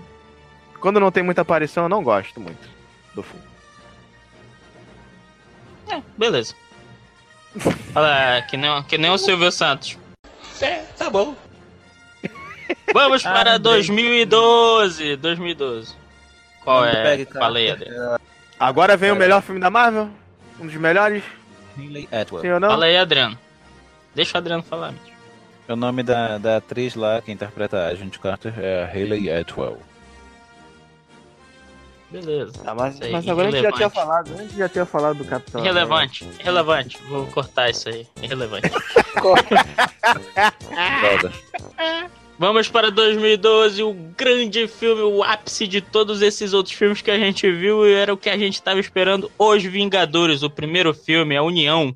[0.81, 2.69] Quando não tem muita aparição, eu não gosto muito
[3.15, 3.45] do filme.
[5.91, 6.55] É, beleza.
[7.95, 9.99] Olha, que nem, que nem o Silvio Santos.
[10.61, 11.35] É, tá bom.
[12.95, 15.17] Vamos para Ah, 2012.
[15.17, 15.95] 2012.
[16.65, 17.03] Qual é?
[17.03, 17.45] pegue, cara.
[17.45, 18.21] Falei, Adriano.
[18.59, 20.09] Agora vem o melhor filme da Marvel?
[20.61, 21.25] Um dos melhores?
[21.77, 22.43] Ridley Atwell.
[22.43, 22.69] Sim ou não?
[22.71, 23.39] Fala aí, Adriano.
[24.15, 24.93] Deixa o Adriano falar.
[24.93, 25.13] Mitch.
[25.69, 29.79] O nome da, da atriz lá que interpreta a Agent Carter é a Hayley Atwell.
[32.11, 32.53] Beleza.
[32.67, 35.17] Ah, mas, aí, mas agora a gente já tinha falado, a gente já tinha falado
[35.17, 35.63] do Capitão.
[35.63, 36.99] Irrelevante, irrelevante.
[37.09, 38.07] Vou cortar isso aí.
[38.21, 38.69] Irrelevante.
[41.01, 41.33] Droga.
[42.43, 47.17] Vamos para 2012, o grande filme, o ápice de todos esses outros filmes que a
[47.17, 49.31] gente viu e era o que a gente estava esperando.
[49.39, 51.95] Os Vingadores, o primeiro filme, a União.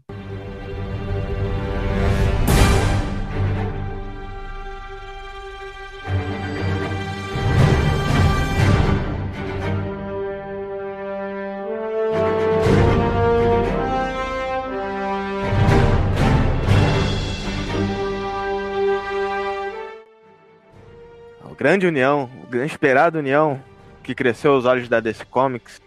[21.67, 23.61] Grande União, grande esperado União,
[24.05, 25.83] que cresceu aos olhos da DC Comics,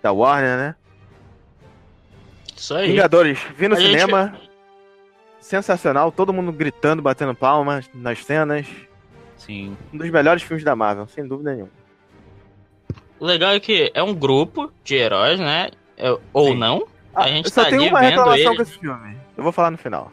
[0.00, 0.74] da Warner, né?
[2.56, 2.92] Isso aí.
[2.92, 4.36] Vingadores, vi no A gente- cinema.
[5.40, 8.68] Sensacional, todo mundo gritando, batendo palmas nas cenas.
[9.36, 9.76] Sim.
[9.92, 11.72] Um dos melhores filmes da Marvel, sem dúvida nenhuma.
[13.18, 15.70] O legal é que é um grupo de heróis, né?
[15.98, 16.56] É- ou Sim.
[16.56, 16.86] não.
[17.12, 18.56] A gente Eu só tá tenho ali uma reclamação ele.
[18.56, 19.16] com esse filme.
[19.36, 20.10] Eu vou falar no final.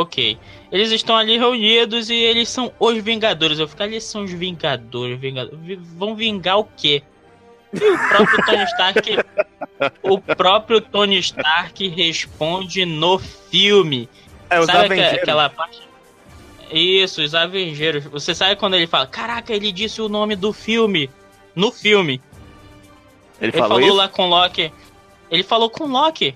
[0.00, 0.38] Ok.
[0.70, 3.58] Eles estão ali reunidos e eles são os Vingadores.
[3.58, 5.18] Eu fico ali, são os Vingadores.
[5.18, 5.58] Vingadores.
[5.60, 7.02] Vi- Vão vingar o quê?
[7.72, 9.18] E o próprio Tony Stark.
[10.02, 14.08] o próprio Tony Stark responde no filme.
[14.48, 15.14] É, os sabe Avengers.
[15.22, 15.80] aquela parte?
[16.70, 18.04] Isso, os Avengers.
[18.04, 21.10] Você sabe quando ele fala: Caraca, ele disse o nome do filme.
[21.56, 22.22] No filme.
[23.40, 24.72] Ele, Ele falou, falou lá com o Loki.
[25.30, 26.34] Ele falou com o Loki.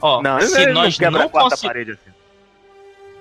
[0.00, 1.90] Ó, Não, se nós não não conseguimos.
[1.90, 2.11] assim.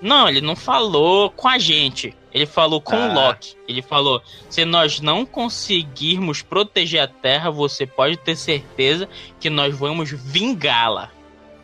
[0.01, 2.15] Não, ele não falou com a gente.
[2.33, 3.13] Ele falou com o Ah.
[3.13, 3.55] Loki.
[3.67, 9.07] Ele falou: se nós não conseguirmos proteger a Terra, você pode ter certeza
[9.39, 11.09] que nós vamos vingá-la.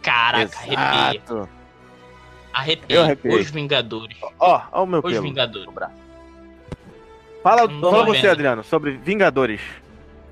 [0.01, 1.21] Caraca, arrepia.
[1.21, 1.49] Exato.
[2.53, 3.03] Arrepia.
[3.03, 3.39] arrepiei.
[3.39, 4.17] Os Vingadores.
[4.39, 5.23] Ó, ó o meu Os pelo.
[5.23, 5.69] Vingadores.
[7.43, 8.31] Fala, fala você, vendo.
[8.31, 9.61] Adriano, sobre Vingadores.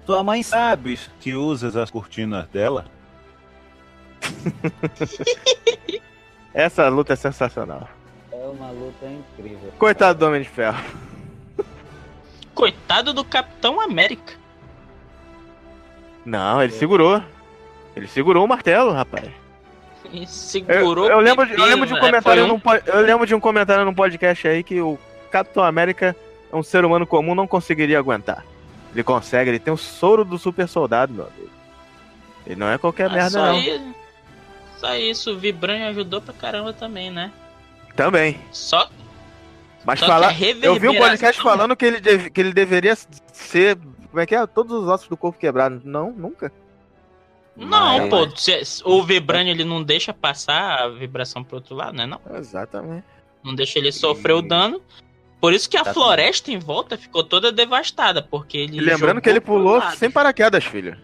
[0.05, 2.85] Tua mãe sabe que usas as cortinas dela?
[6.55, 7.87] Essa luta é sensacional.
[8.31, 9.71] É uma luta incrível.
[9.77, 10.81] Coitado do Homem de Ferro.
[12.53, 14.33] Coitado do Capitão América.
[16.25, 17.21] Não, ele segurou.
[17.95, 19.29] Ele segurou o martelo, rapaz.
[20.11, 22.01] E Eu, segurou eu lembro, de, eu lembro de um né?
[22.01, 24.97] comentário Foi um- num eu lembro de um comentário num podcast aí que o
[25.31, 26.15] Capitão América
[26.51, 28.45] é um ser humano comum não conseguiria aguentar.
[28.93, 31.49] Ele consegue, ele tem o soro do super soldado, meu amigo.
[32.47, 33.59] Ele não é qualquer Ah, merda só não.
[33.59, 33.95] Isso,
[34.77, 37.31] só isso, o Vibranium ajudou pra caramba também, né?
[37.95, 38.39] Também.
[38.51, 38.89] Só
[39.85, 40.33] Mas Só que falar, a
[40.65, 42.95] eu vi um podcast falando que ele, deve- que ele deveria
[43.31, 43.77] ser,
[44.09, 44.45] como é que é?
[44.47, 45.83] Todos os ossos do corpo quebrados.
[45.83, 46.51] Não, nunca.
[47.55, 51.95] Não, Mas- pô, se- o Vibranium ele não deixa passar a vibração pro outro lado,
[51.95, 52.05] né?
[52.05, 53.05] Não, Exatamente.
[53.43, 54.81] não deixa ele sofrer o dano.
[55.39, 56.03] Por isso que a Exatamente.
[56.03, 60.09] floresta em volta ficou toda devastada, porque ele E lembrando jogou que ele pulou sem
[60.09, 60.97] paraquedas, filho.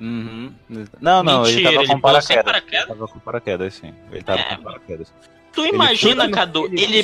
[0.00, 0.54] Uhum.
[1.00, 2.44] Não, não, Mentira, ele tava ele com paraquedas.
[2.44, 2.86] paraquedas?
[2.88, 3.94] Tava com paraquedas, sim.
[4.10, 5.12] Ele tava É, com paraquedas.
[5.52, 6.98] Tu imagina, pula- Cadu, ele...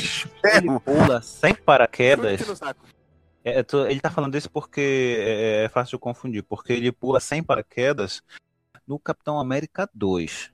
[0.45, 2.41] Ele pula sem paraquedas.
[3.45, 6.91] É, eu tô- ele tá falando isso porque é, é fácil de confundir, porque ele
[6.93, 8.23] pula sem paraquedas
[8.87, 10.53] no Capitão América 2.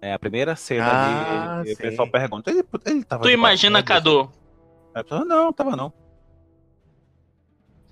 [0.00, 4.04] É a primeira cena Ah, ali, o pessoal pergunta, ele, ele tava Tu imagina, paraquedas?
[4.04, 4.32] Cadu,
[4.94, 5.92] pessoa, não, tava não.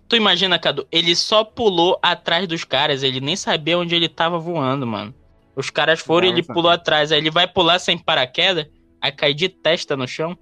[0.08, 4.38] Tu imagina, Cadu, ele só pulou atrás dos caras, ele nem sabia onde ele tava
[4.38, 5.14] voando, mano.
[5.54, 8.66] Os caras foram e ele pulou atrás, aí ele vai pular sem paraquedas,
[9.00, 10.36] aí cai de testa no chão.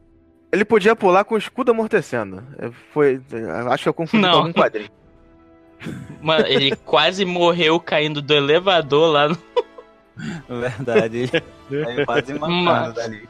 [0.53, 2.43] Ele podia pular com o escudo amortecendo.
[2.93, 3.21] Foi,
[3.71, 4.31] acho que eu confundi Não.
[4.33, 4.91] com algum quadrinho.
[6.21, 9.39] Mano, ele quase morreu caindo do elevador lá no...
[10.61, 11.31] Verdade.
[11.87, 12.62] Aí quase Mano.
[12.62, 13.29] matando dali.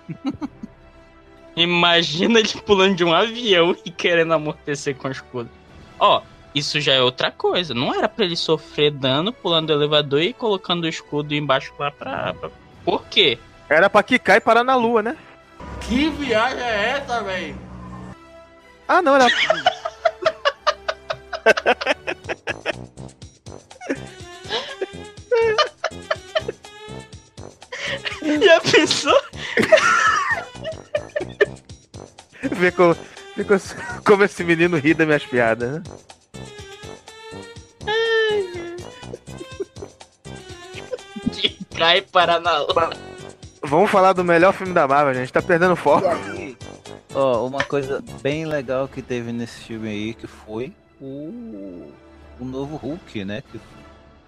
[1.57, 5.49] Imagina ele pulando de um avião e querendo amortecer com o escudo.
[5.99, 6.23] Ó,
[6.55, 7.75] isso já é outra coisa.
[7.75, 11.91] Não era pra ele sofrer dano pulando do elevador e colocando o escudo embaixo lá
[11.91, 12.35] pra.
[12.35, 12.51] pra-
[12.85, 13.39] Por quê?
[13.69, 15.17] Era pra quicar e parar na lua, né?
[15.81, 17.57] Que viagem é essa, velho?
[18.87, 19.27] Ah, não, era.
[28.43, 29.21] Já pensou?
[32.43, 33.01] Ver, assim,
[34.05, 35.83] como esse menino ri das minhas piadas, né?
[41.77, 42.51] Cai Paraná.
[43.63, 46.07] Vamos falar do melhor filme da Marvel, a gente tá perdendo foco.
[47.15, 51.89] Ó, uma coisa bem legal que teve nesse filme aí, que foi o,
[52.41, 53.43] o novo Hulk, né?
[53.51, 53.61] Que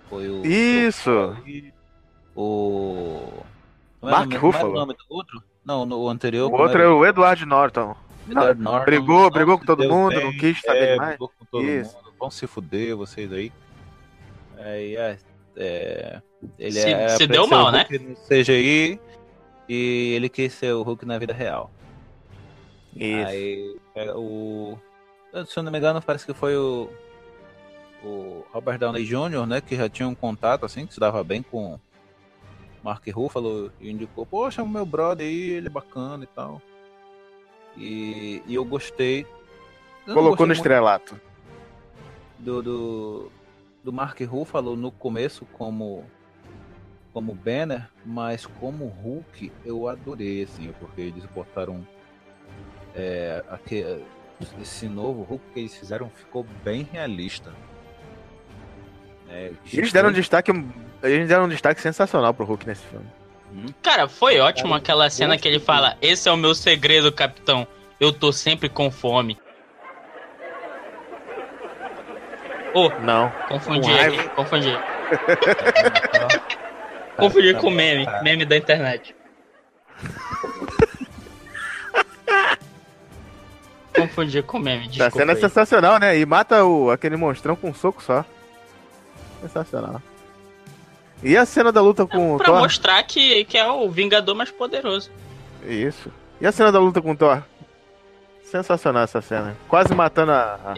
[0.08, 0.44] foi o...
[0.46, 1.36] Isso!
[2.34, 3.28] O...
[4.02, 4.64] é Mark o nome- Ruffalo.
[4.66, 5.42] Como é o nome do outro?
[5.64, 6.46] Não, no anterior.
[6.46, 7.96] O como outro é o Edward Norton.
[8.34, 8.84] Norton.
[8.84, 11.08] Brigou, Não brigou com todo mundo, bem, não quis saber é, demais.
[11.10, 11.94] brigou com todo Isso.
[11.96, 12.12] mundo.
[12.18, 13.52] Vão se fuder vocês aí.
[14.58, 15.18] Aí, é,
[15.56, 16.22] é,
[16.58, 17.86] ele Se- é se deu mal, o né?
[17.90, 18.98] No CGI
[19.68, 21.70] e ele quis ser o Hulk na vida real.
[22.94, 23.28] Isso.
[23.28, 24.78] Aí, é, o...
[25.46, 26.88] Se eu não me engano, parece que foi o...
[28.04, 29.60] O Robert Downey Jr., né?
[29.60, 31.78] Que já tinha um contato, assim, que se dava bem com
[32.82, 36.62] Mark Ruffalo e indicou, poxa, o meu brother aí, ele é bacana e tal.
[37.76, 39.26] E, e eu gostei.
[40.06, 41.20] Eu Colocou gostei no estrelato.
[42.38, 43.32] do, do,
[43.84, 46.04] do Mark Ruffalo no começo como
[47.12, 51.86] como Banner, mas como Hulk eu adorei, assim, porque eles botaram
[52.94, 53.42] é,
[54.60, 57.54] esse novo Hulk que eles fizeram ficou bem realista.
[59.30, 60.52] É, Eles deram um destaque,
[61.02, 63.06] eles deram um destaque sensacional pro Hulk nesse filme.
[63.82, 67.66] Cara, foi ótimo aquela cena que ele fala: Esse é o meu segredo, capitão.
[67.98, 69.38] Eu tô sempre com fome.
[72.74, 73.30] Oh, não.
[73.48, 74.28] Confundi, Com raiva.
[74.30, 74.78] confundi.
[77.16, 79.16] confundi com meme, meme da internet.
[83.94, 85.18] confundi com meme, A desculpa.
[85.18, 86.18] cena é sensacional, né?
[86.18, 88.24] E mata o, aquele monstrão com um soco só.
[89.40, 90.02] Sensacional.
[91.22, 92.58] E a cena da luta com o Pra Thor?
[92.60, 95.10] mostrar que, que é o Vingador mais poderoso.
[95.64, 96.10] Isso.
[96.40, 97.42] E a cena da luta com o Thor?
[98.44, 99.56] Sensacional essa cena.
[99.68, 100.74] Quase matando a, a,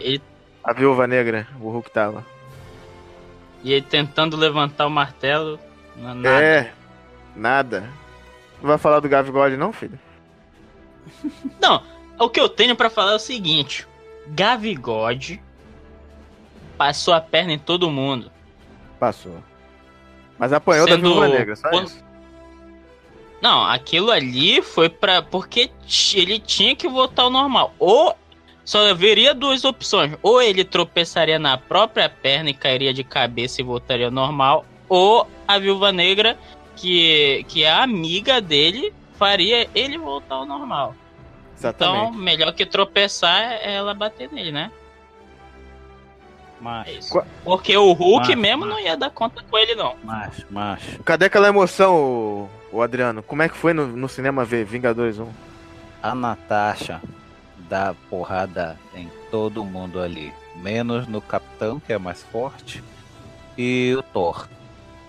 [0.63, 2.25] a viúva negra, o Hulk tava.
[3.63, 5.59] E ele tentando levantar o martelo.
[5.97, 6.43] na- Nada.
[6.43, 6.73] É,
[7.35, 7.81] nada.
[8.61, 9.99] Não vai falar do Gavigode não, filho?
[11.61, 11.81] Não,
[12.19, 13.87] o que eu tenho pra falar é o seguinte:
[14.27, 15.41] Gavigode
[16.77, 18.31] passou a perna em todo mundo.
[18.99, 19.35] Passou.
[20.39, 22.03] Mas apanhou da Sendo- viúva negra, só quando- isso.
[23.41, 25.21] Não, aquilo ali foi pra.
[25.21, 25.69] Porque
[26.13, 27.73] ele tinha que voltar ao normal.
[27.79, 28.15] Ou
[28.65, 33.63] só haveria duas opções: ou ele tropeçaria na própria perna e cairia de cabeça e
[33.63, 36.37] voltaria ao normal, ou a viúva negra,
[36.75, 40.95] que, que é a amiga dele, faria ele voltar ao normal.
[41.57, 41.97] Exatamente.
[42.07, 44.71] Então, melhor que tropeçar é ela bater nele, né?
[46.61, 47.09] Mas,
[47.43, 49.95] Porque o Hulk Mas- mesmo não ia dar conta com ele, não.
[50.03, 51.01] Macho, macho.
[51.03, 53.23] Cadê aquela emoção, o, o Adriano?
[53.23, 55.27] Como é que foi no, no cinema ver Vingadores 1?
[56.03, 57.01] A Natasha
[57.69, 60.33] dá porrada em todo mundo ali.
[60.57, 62.83] Menos no Capitão, que é mais forte.
[63.57, 64.47] E o Thor.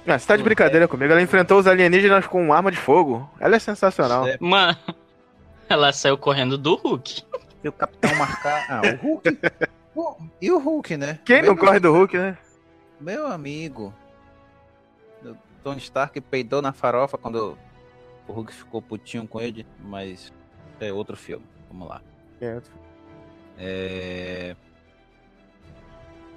[0.06, 1.12] Ah, você tá de brincadeira comigo?
[1.12, 3.28] Ela enfrentou os alienígenas com uma arma de fogo.
[3.38, 4.24] Ela é sensacional.
[4.40, 4.76] Mano,
[5.68, 7.22] ela saiu correndo do Hulk.
[7.62, 8.64] E o Capitão marcar.
[8.68, 9.38] Ah, o Hulk.
[10.40, 11.18] E o Hulk, né?
[11.24, 12.38] Quem não Meu- corre do Hulk, né?
[13.00, 13.92] Meu amigo.
[15.24, 17.58] O Tony Stark peidou na farofa quando
[18.26, 20.32] o Hulk ficou putinho com ele, mas
[20.78, 21.44] é outro filme.
[21.70, 22.00] Vamos lá.
[23.58, 24.56] É.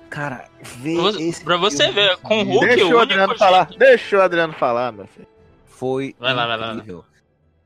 [0.10, 3.38] Cara, vê Pra você- esse pra você filme ver, com o Hulk, Deixa o Adriano
[3.38, 3.66] falar.
[3.78, 5.28] Deixa o Adriano falar, meu filho.
[5.66, 6.82] Foi Vai lá, vai lá, vai lá.
[6.82, 7.06] incrível.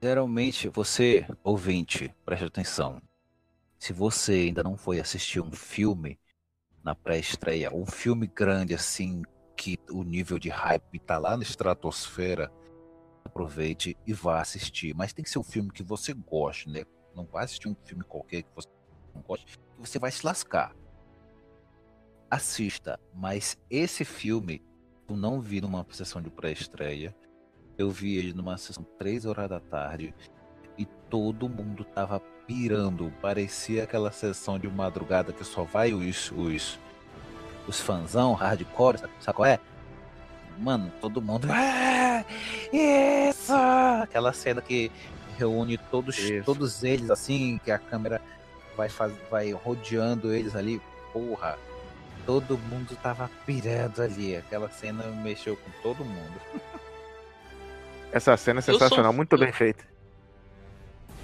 [0.02, 3.02] Geralmente, você, ouvinte, preste atenção.
[3.80, 6.20] Se você ainda não foi assistir um filme
[6.84, 9.22] na pré-estreia, um filme grande assim,
[9.56, 12.52] que o nível de hype tá lá na estratosfera,
[13.24, 14.96] aproveite e vá assistir.
[14.96, 16.84] Mas tem que ser um filme que você goste, né?
[17.16, 18.68] Não vai assistir um filme qualquer que você
[19.14, 20.76] não goste, que você vai se lascar.
[22.30, 24.62] Assista, mas esse filme
[25.10, 27.16] eu não vi numa sessão de pré-estreia.
[27.78, 30.14] Eu vi ele numa sessão 3 horas da tarde
[30.78, 33.12] e todo mundo tava pirando.
[33.22, 36.80] Parecia aquela sessão de madrugada que só vai os os,
[37.68, 39.60] os fãzão hardcore, sabe, sabe qual é?
[40.58, 41.48] Mano, todo mundo.
[41.52, 42.24] "Ah,
[42.74, 43.54] isso!
[44.02, 44.92] Aquela cena que
[45.38, 48.20] reúne todos, todos eles assim, que a câmera
[48.76, 50.82] vai, faz, vai rodeando eles ali.
[51.14, 51.58] Porra,
[52.26, 54.36] todo mundo tava pirando ali.
[54.36, 56.42] Aquela cena mexeu com todo mundo.
[58.12, 59.84] Essa cena é Eu sou- sensacional, muito bem feita.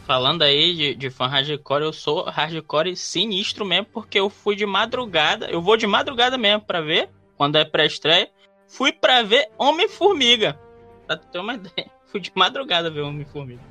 [0.06, 4.66] Falando aí de, de fã hardcore, eu sou hardcore sinistro mesmo, porque eu fui de
[4.66, 5.49] madrugada.
[5.49, 8.30] Eu vou de madrugada mesmo pra ver, quando é pré-estreia.
[8.68, 10.60] Fui pra ver Homem-Formiga.
[11.08, 11.89] Pra ter uma ideia.
[12.08, 13.62] Fui de madrugada ver Homem-Formiga.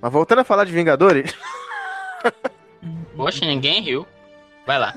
[0.00, 1.34] Mas voltando a falar de Vingadores,
[3.16, 4.06] Poxa, ninguém riu.
[4.66, 4.94] Vai lá.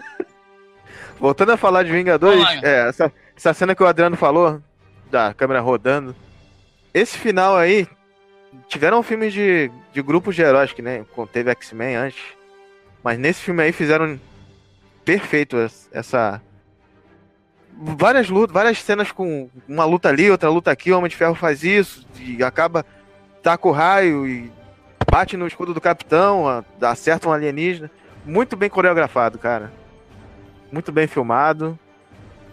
[1.19, 4.61] voltando a falar de Vingadores, é, essa, essa cena que o Adriano falou,
[5.09, 6.15] da câmera rodando,
[6.93, 7.87] esse final aí,
[8.67, 12.21] tiveram filmes de, de grupos de heróis, que né, teve X-Men antes,
[13.03, 14.19] mas nesse filme aí fizeram
[15.05, 16.41] perfeito es- essa...
[17.83, 21.33] Várias lutas, várias cenas com uma luta ali, outra luta aqui, o Homem de Ferro
[21.33, 22.85] faz isso, e acaba,
[23.41, 24.51] taca o raio e
[25.09, 27.89] bate no escudo do capitão, acerta um alienígena.
[28.23, 29.71] Muito bem coreografado, cara.
[30.71, 31.79] Muito bem filmado.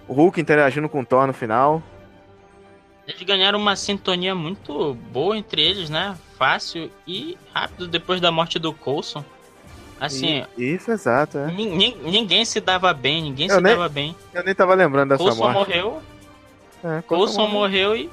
[0.06, 1.82] O Hulk interagindo com o Thor no final.
[3.08, 6.14] Eles ganharam uma sintonia muito boa entre eles, né?
[6.38, 9.24] Fácil e rápido depois da morte do Coulson.
[9.98, 11.38] Assim, Isso, exato.
[11.38, 11.46] É.
[11.50, 14.14] nin- nin- ninguém se dava bem, ninguém Eu se nem- dava bem.
[14.32, 15.56] Eu nem tava lembrando dessa Coulson morte.
[15.56, 16.02] morreu,
[16.84, 18.08] É, Coulson morreu e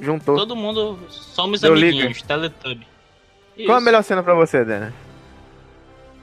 [0.00, 0.36] Juntou.
[0.36, 2.86] todo mundo somos Deu amiguinhos, Teletubby.
[3.66, 4.94] Qual a melhor cena pra você, Dana?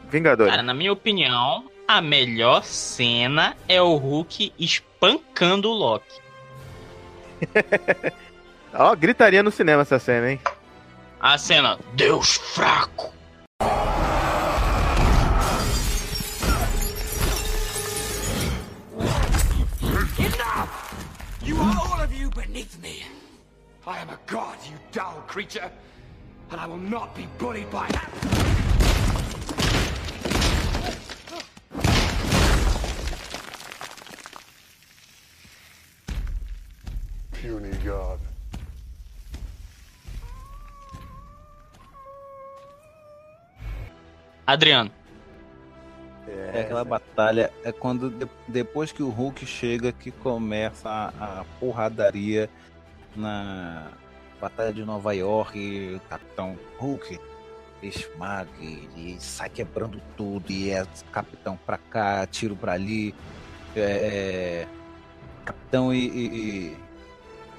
[0.09, 0.51] Vingadores.
[0.51, 6.22] Cara, na minha opinião, a melhor cena é o Hulk espancando o Loki.
[8.73, 10.39] Ó, gritaria no cinema essa cena, hein?
[11.19, 13.13] A cena, Deus fraco.
[20.17, 21.39] Enough!
[21.43, 23.03] You are all of you beneath me.
[23.85, 25.69] I am a god, you dull creature,
[26.51, 28.82] and I will not be bullied by that.
[37.43, 38.19] Puny god.
[44.45, 44.91] Adriano.
[46.27, 51.45] É aquela batalha, é quando de- depois que o Hulk chega que começa a, a
[51.59, 52.49] porradaria
[53.15, 53.91] na
[54.39, 57.19] Batalha de Nova York e o Capitão Hulk
[57.81, 63.13] esmaga e sai quebrando tudo e é Capitão pra cá, tiro pra ali,
[63.75, 64.67] é, é,
[65.45, 66.77] Capitão e, e-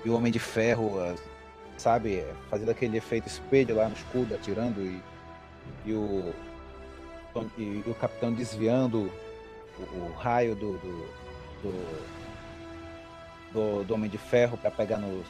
[0.05, 1.15] e- o Homem de Ferro, é,
[1.77, 5.03] sabe, fazendo aquele efeito espelho lá no escudo, atirando e,
[5.87, 6.33] e o
[7.59, 9.11] e, e o capitão desviando
[9.79, 11.09] o, o raio do do,
[11.63, 12.05] do,
[13.53, 15.25] do- do Homem de Ferro para pegar no,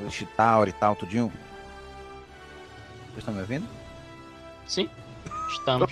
[0.00, 1.30] no Chitauri e tal, tudinho.
[3.08, 3.66] Vocês estão me ouvindo?
[4.66, 4.88] Sim,
[5.50, 5.90] estamos.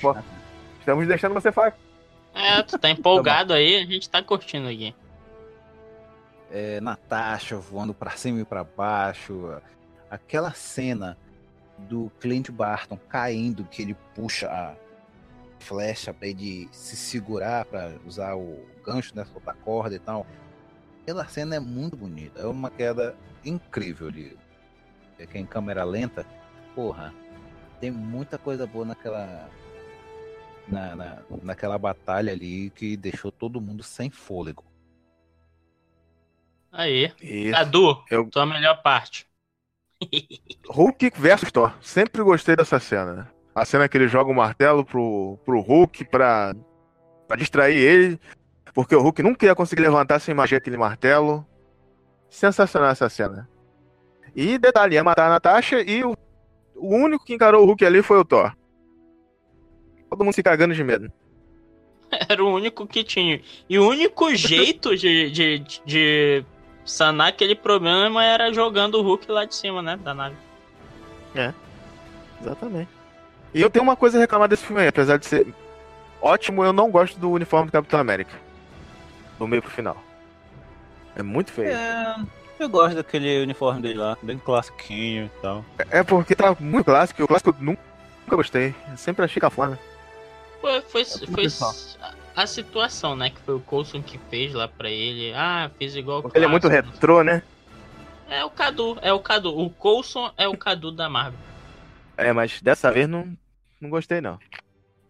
[0.81, 1.75] Estamos deixando você falar.
[2.35, 4.95] É, tu tá empolgado aí, a gente tá curtindo aqui.
[6.55, 9.61] É, Natasha voando para cima e para baixo.
[10.09, 11.19] Aquela cena
[11.77, 14.77] do Clint Barton caindo, que ele puxa a
[15.59, 20.25] flecha para ele se segurar para usar o gancho, né, soltar corda e tal.
[21.03, 24.39] Aquela cena é muito bonita, é uma queda incrível ali.
[25.19, 26.25] É que é em câmera lenta,
[26.73, 27.13] porra,
[27.81, 29.51] tem muita coisa boa naquela
[30.69, 34.63] na, na, naquela batalha ali que deixou todo mundo sem fôlego.
[36.75, 37.13] Aí.
[37.23, 37.53] Isso.
[37.53, 39.27] Cadu, Eu- tua melhor parte.
[40.69, 41.73] Hulk versus Thor.
[41.81, 43.27] Sempre gostei dessa cena, né?
[43.55, 46.53] A cena que ele joga o martelo pro, pro Hulk pra,
[47.29, 48.21] pra distrair ele.
[48.75, 51.47] Porque o Hulk nunca ia conseguir levantar sem magia aquele martelo.
[52.29, 53.49] Sensacional essa cena.
[54.35, 56.17] E detalhe, ia matar a Natasha e o,
[56.75, 58.53] o único que encarou o Hulk ali foi o Thor.
[60.11, 61.13] Todo mundo se cagando de medo.
[62.29, 63.41] Era o único que tinha.
[63.69, 66.45] E o único jeito de, de, de
[66.85, 69.97] sanar aquele problema era jogando o Hulk lá de cima, né?
[69.97, 70.37] Da nave.
[71.35, 71.53] É.
[72.41, 72.91] Exatamente.
[73.53, 75.47] E eu tenho uma coisa a reclamar desse filme aí, apesar de ser
[76.21, 78.33] ótimo, eu não gosto do uniforme do Capitão América.
[79.39, 79.97] Do meio pro final.
[81.17, 81.71] É muito feio.
[81.71, 82.17] É,
[82.59, 85.65] eu gosto daquele uniforme dele lá, bem classiquinho e tal.
[85.91, 87.81] É porque tá muito clássico, e o clássico eu nunca,
[88.31, 88.75] gostei.
[88.91, 89.79] Eu sempre achei cafona.
[90.61, 91.75] Foi, foi, foi pessoal.
[92.35, 93.31] A, situação, né?
[93.31, 95.33] Que foi o Coulson que fez lá pra ele.
[95.35, 97.43] Ah, fiz igual o Ele é muito retrô, né?
[98.29, 99.57] É o Cadu, é o Cadu.
[99.59, 101.39] O Coulson é o Cadu da Marvel.
[102.17, 103.37] É, mas dessa vez não,
[103.81, 104.39] não gostei não.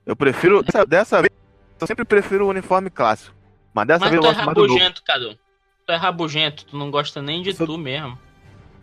[0.04, 0.62] Eu prefiro.
[0.62, 1.32] Dessa, dessa vez,
[1.80, 3.34] eu sempre prefiro o uniforme clássico.
[3.72, 5.38] Mas dessa Mas vez tu eu é gosto mais do rabugento, Cadu.
[5.86, 8.18] Tu é rabugento, tu não gosta nem de tu mesmo.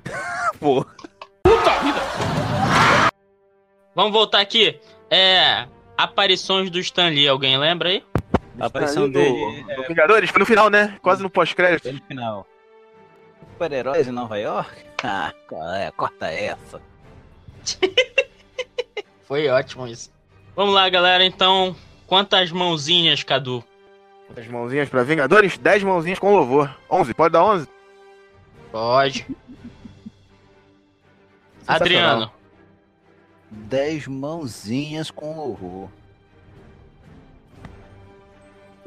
[0.59, 0.85] Pô.
[3.95, 4.79] Vamos voltar aqui.
[5.09, 5.67] É.
[5.97, 8.03] Aparições do Stan Lee, alguém lembra aí?
[8.59, 9.63] A aparição do, dele.
[9.75, 9.87] Do.
[9.87, 10.29] Vingadores?
[10.29, 10.97] Foi no final, né?
[11.01, 11.83] Quase no pós-crédito.
[11.83, 12.47] Foi no final.
[13.53, 14.91] Super-heróis em Nova York?
[15.03, 15.33] Ah,
[15.79, 16.79] é, corta essa.
[19.23, 20.11] Foi ótimo isso.
[20.55, 21.25] Vamos lá, galera.
[21.25, 21.75] Então,
[22.05, 23.63] quantas mãozinhas, Cadu?
[24.27, 25.57] Quantas mãozinhas para Vingadores?
[25.57, 26.69] 10 mãozinhas com louvor.
[26.87, 27.67] 11, pode dar 11?
[28.71, 29.25] Pode.
[31.67, 32.31] Adriano.
[33.49, 35.89] 10 mãozinhas com louvor.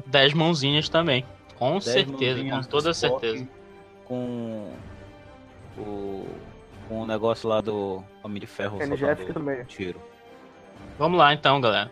[0.05, 1.25] 10 mãozinhas também.
[1.57, 3.47] Com certeza, com toda certeza.
[4.05, 4.71] Com
[5.77, 6.27] o,
[6.87, 8.81] com o negócio lá do Homem de Ferro.
[8.81, 9.63] NGF também.
[9.65, 9.99] Tiro.
[10.97, 11.91] Vamos lá então, galera.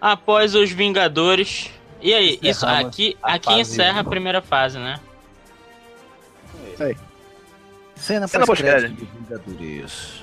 [0.00, 1.70] Após os Vingadores.
[2.00, 3.60] E aí, Encerramos isso aqui, aqui fase...
[3.60, 5.00] encerra a primeira fase, né?
[6.72, 6.96] Isso Aí.
[7.96, 10.22] Cena, cena pós-crédito de Vingadores.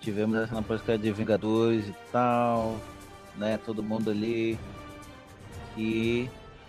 [0.00, 2.76] Tivemos a cena pós-crédito de Vingadores e tal,
[3.36, 3.58] né?
[3.66, 4.58] Todo mundo ali
[5.78, 6.28] e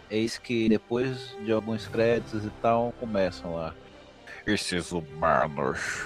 [0.10, 3.74] eis que depois de alguns créditos e tal, começam lá.
[4.46, 6.06] Esses humanos,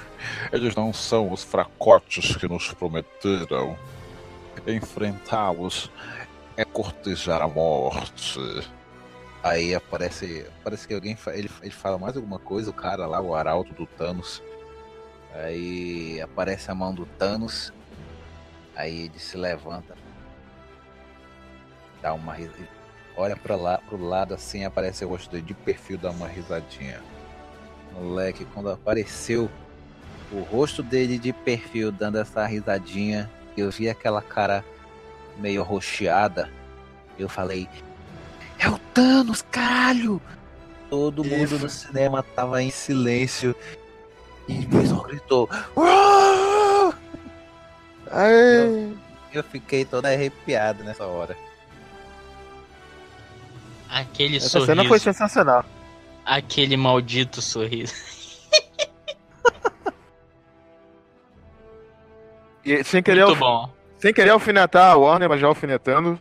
[0.51, 3.77] eles não são os fracotes que nos prometeram.
[4.65, 5.91] Enfrentá-los
[6.55, 8.39] é cortejar a morte.
[9.43, 10.49] Aí aparece.
[10.63, 13.85] Parece que alguém ele, ele fala mais alguma coisa, o cara lá, o arauto do
[13.85, 14.41] Thanos.
[15.33, 17.73] Aí aparece a mão do Thanos.
[18.75, 19.95] Aí ele se levanta.
[22.01, 22.49] Dá uma ris-
[23.15, 27.01] Olha pra lá, pro lado assim, aparece o rosto dele de perfil, dá uma risadinha.
[27.93, 29.49] Moleque, quando apareceu
[30.31, 34.65] o rosto dele de perfil dando essa risadinha, eu vi aquela cara
[35.37, 36.49] meio rocheada.
[37.19, 37.69] Eu falei,
[38.57, 40.19] é o Thanos, caralho!
[40.89, 43.55] Todo mundo no cinema tava em silêncio.
[44.47, 45.49] E o pessoal gritou.
[45.75, 46.93] "Uau!"
[48.11, 48.97] Eu,
[49.33, 51.35] eu fiquei todo arrepiado nessa hora.
[53.93, 54.65] Aquele Essa sorriso.
[54.67, 55.63] cena foi sensacional.
[56.25, 57.93] Aquele maldito sorriso.
[62.65, 63.73] E sem querer, Muito alf- bom.
[63.97, 66.17] sem querer alfinetar a Warner, mas já alfinetando.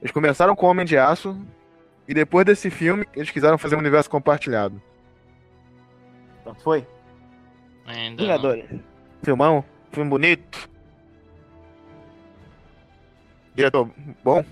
[0.00, 1.40] Eles começaram com Homem de Aço.
[2.08, 4.80] E depois desse filme, eles quiseram fazer um universo compartilhado.
[6.42, 6.86] Pronto, foi?
[7.84, 8.64] Ainda Vingadores.
[9.22, 10.68] Filmão, filme bonito.
[13.54, 13.88] Diretor
[14.22, 14.44] bom.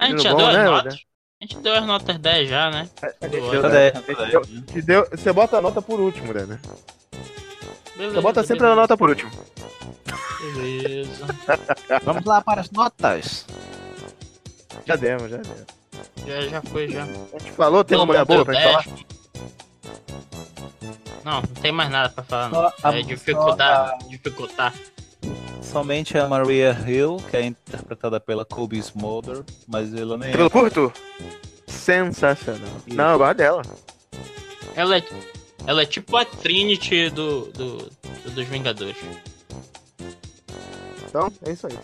[0.00, 0.84] A gente já bom, deu as né, notas?
[0.94, 1.00] Alder?
[1.42, 2.88] A gente deu as notas 10 já, né?
[3.02, 3.68] A gente deu, né?
[3.68, 3.92] A dez.
[4.66, 6.58] te deu- Você bota a nota por último, né?
[7.96, 8.80] Beleza, Você bota sempre a beleza.
[8.80, 9.30] nota por último.
[10.54, 11.26] Beleza.
[12.04, 13.46] Vamos lá para as notas.
[14.86, 15.66] Já demos, já demos.
[16.26, 17.02] Já, já foi, já.
[17.04, 18.84] A gente falou, tem uma Todo mulher boa pra gente 10.
[18.84, 18.96] falar?
[21.24, 22.66] Não, não tem mais nada pra falar, não.
[22.66, 24.74] a- É dificultar, dificultar.
[25.62, 30.92] Somente a Maria Hill, que é interpretada pela Kobe Smolder, mas ela nem Cabelo curto?
[31.68, 32.68] Sensacional.
[32.88, 33.62] Não, eu gosto dela.
[34.74, 35.02] Ela é,
[35.66, 38.96] ela é tipo a Trinity do, do, do- dos Vingadores.
[41.08, 41.78] Então, é isso aí.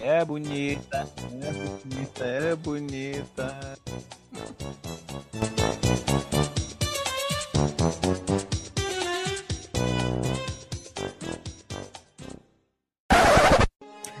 [0.00, 1.08] é bonita,
[1.42, 3.78] é bonita, é bonita.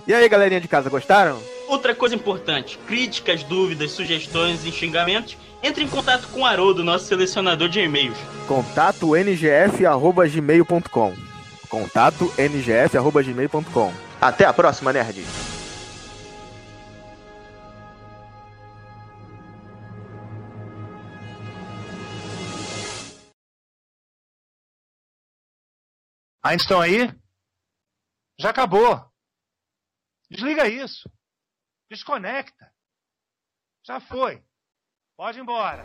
[0.06, 1.40] E aí, galerinha de casa, gostaram?
[1.68, 7.06] Outra coisa importante: críticas, dúvidas, sugestões e xingamentos, entre em contato com o Haroldo, nosso
[7.06, 8.18] selecionador de e-mails.
[8.48, 11.14] Contato ngf.gmail.com
[11.68, 15.24] Contato ngf.gmail.com Até a próxima, nerd.
[26.44, 27.08] Ainda estão aí?
[28.38, 29.11] Já acabou.
[30.32, 31.10] Desliga isso.
[31.90, 32.72] Desconecta.
[33.84, 34.42] Já foi.
[35.14, 35.84] Pode ir embora.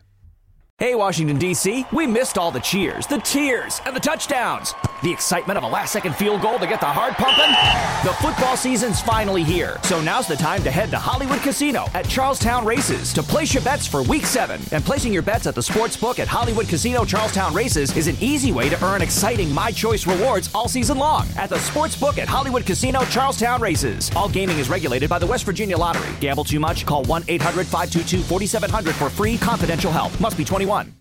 [0.81, 4.73] Hey, Washington, D.C., we missed all the cheers, the tears, and the touchdowns.
[5.03, 7.51] The excitement of a last second field goal to get the heart pumping.
[8.07, 12.07] The football season's finally here, so now's the time to head to Hollywood Casino at
[12.07, 14.59] Charlestown Races to place your bets for week seven.
[14.71, 18.15] And placing your bets at the sports book at Hollywood Casino Charlestown Races is an
[18.19, 22.17] easy way to earn exciting My Choice rewards all season long at the sports book
[22.17, 24.09] at Hollywood Casino Charlestown Races.
[24.15, 26.09] All gaming is regulated by the West Virginia Lottery.
[26.19, 26.87] Gamble too much?
[26.87, 30.19] Call 1 800 522 4700 for free confidential help.
[30.19, 31.00] Must be 21 one.